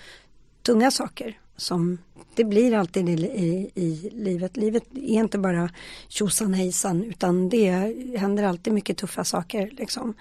[0.62, 1.98] tunga saker som
[2.34, 4.56] det blir alltid i, i, i livet.
[4.56, 5.70] Livet är inte bara
[6.08, 7.70] tjosan hejsan utan det
[8.18, 10.14] händer alltid mycket tuffa saker liksom.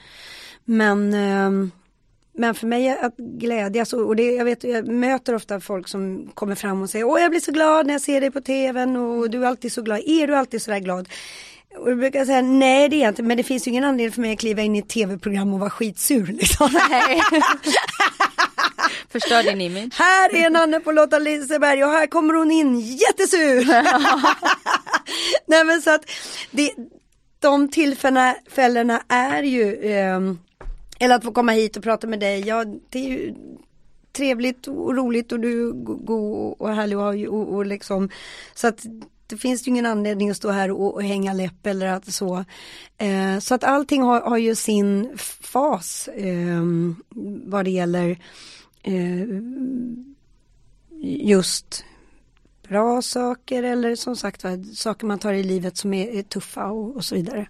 [0.66, 1.70] Men eh,
[2.34, 6.56] men för mig att glädjas och det, jag, vet, jag möter ofta folk som kommer
[6.56, 9.30] fram och säger Åh jag blir så glad när jag ser dig på tvn och
[9.30, 10.02] du är alltid så glad.
[10.06, 11.10] Är du alltid så där glad?
[11.78, 13.84] Och då brukar jag säga nej det är jag inte men det finns ju ingen
[13.84, 16.70] anledning för mig att kliva in i ett tv-program och vara skitsur liksom.
[16.90, 17.22] Nej.
[19.10, 19.94] Förstör din image.
[19.94, 23.66] Här är Nanne på Lotta Liseberg och här kommer hon in jättesur.
[25.48, 26.02] nej men så att
[26.52, 26.72] det,
[27.40, 30.20] de tillfällena är ju eh,
[31.04, 33.36] eller att få komma hit och prata med dig, ja det är ju
[34.12, 38.10] trevligt och roligt och du är god och härlig och, och, och liksom
[38.54, 38.86] så att
[39.28, 42.46] det finns ju ingen anledning att stå här och, och hänga läpp eller att så.
[42.98, 46.64] Eh, så att allting har, har ju sin fas eh,
[47.46, 48.18] vad det gäller
[48.84, 49.28] eh,
[51.02, 51.86] just
[52.68, 54.46] bra saker eller som sagt
[54.76, 57.48] saker man tar i livet som är, är tuffa och, och så vidare.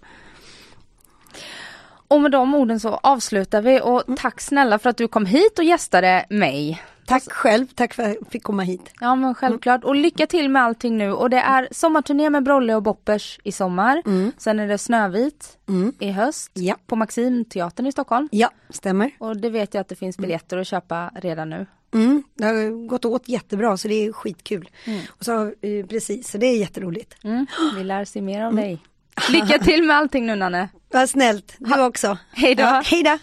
[2.08, 4.16] Och med de orden så avslutar vi och mm.
[4.16, 6.82] tack snälla för att du kom hit och gästade mig.
[7.06, 8.90] Tack själv, tack för att jag fick komma hit.
[9.00, 9.88] Ja men självklart mm.
[9.88, 13.52] och lycka till med allting nu och det är sommarturné med Brolle och Boppers i
[13.52, 14.02] sommar.
[14.06, 14.32] Mm.
[14.38, 15.92] Sen är det Snövit mm.
[15.98, 16.76] i höst ja.
[16.86, 18.28] på Maximteatern i Stockholm.
[18.32, 19.10] Ja, stämmer.
[19.18, 21.66] Och det vet jag att det finns biljetter att köpa redan nu.
[21.94, 24.70] Mm, det har gått åt jättebra så det är skitkul.
[24.84, 25.00] Mm.
[25.08, 25.52] Och så,
[25.88, 27.24] precis, så det är jätteroligt.
[27.24, 27.46] Mm.
[27.76, 28.82] Vi lär se mer av dig.
[29.30, 30.68] Lycka till med allting nu Nanne.
[30.92, 32.18] Vad snällt, du också.
[32.32, 32.62] Hej då.
[32.62, 33.18] Ja, hej då.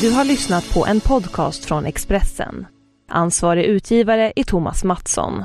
[0.00, 2.66] Du har lyssnat på en podcast från Expressen.
[3.10, 5.44] Ansvarig utgivare är Thomas Mattsson.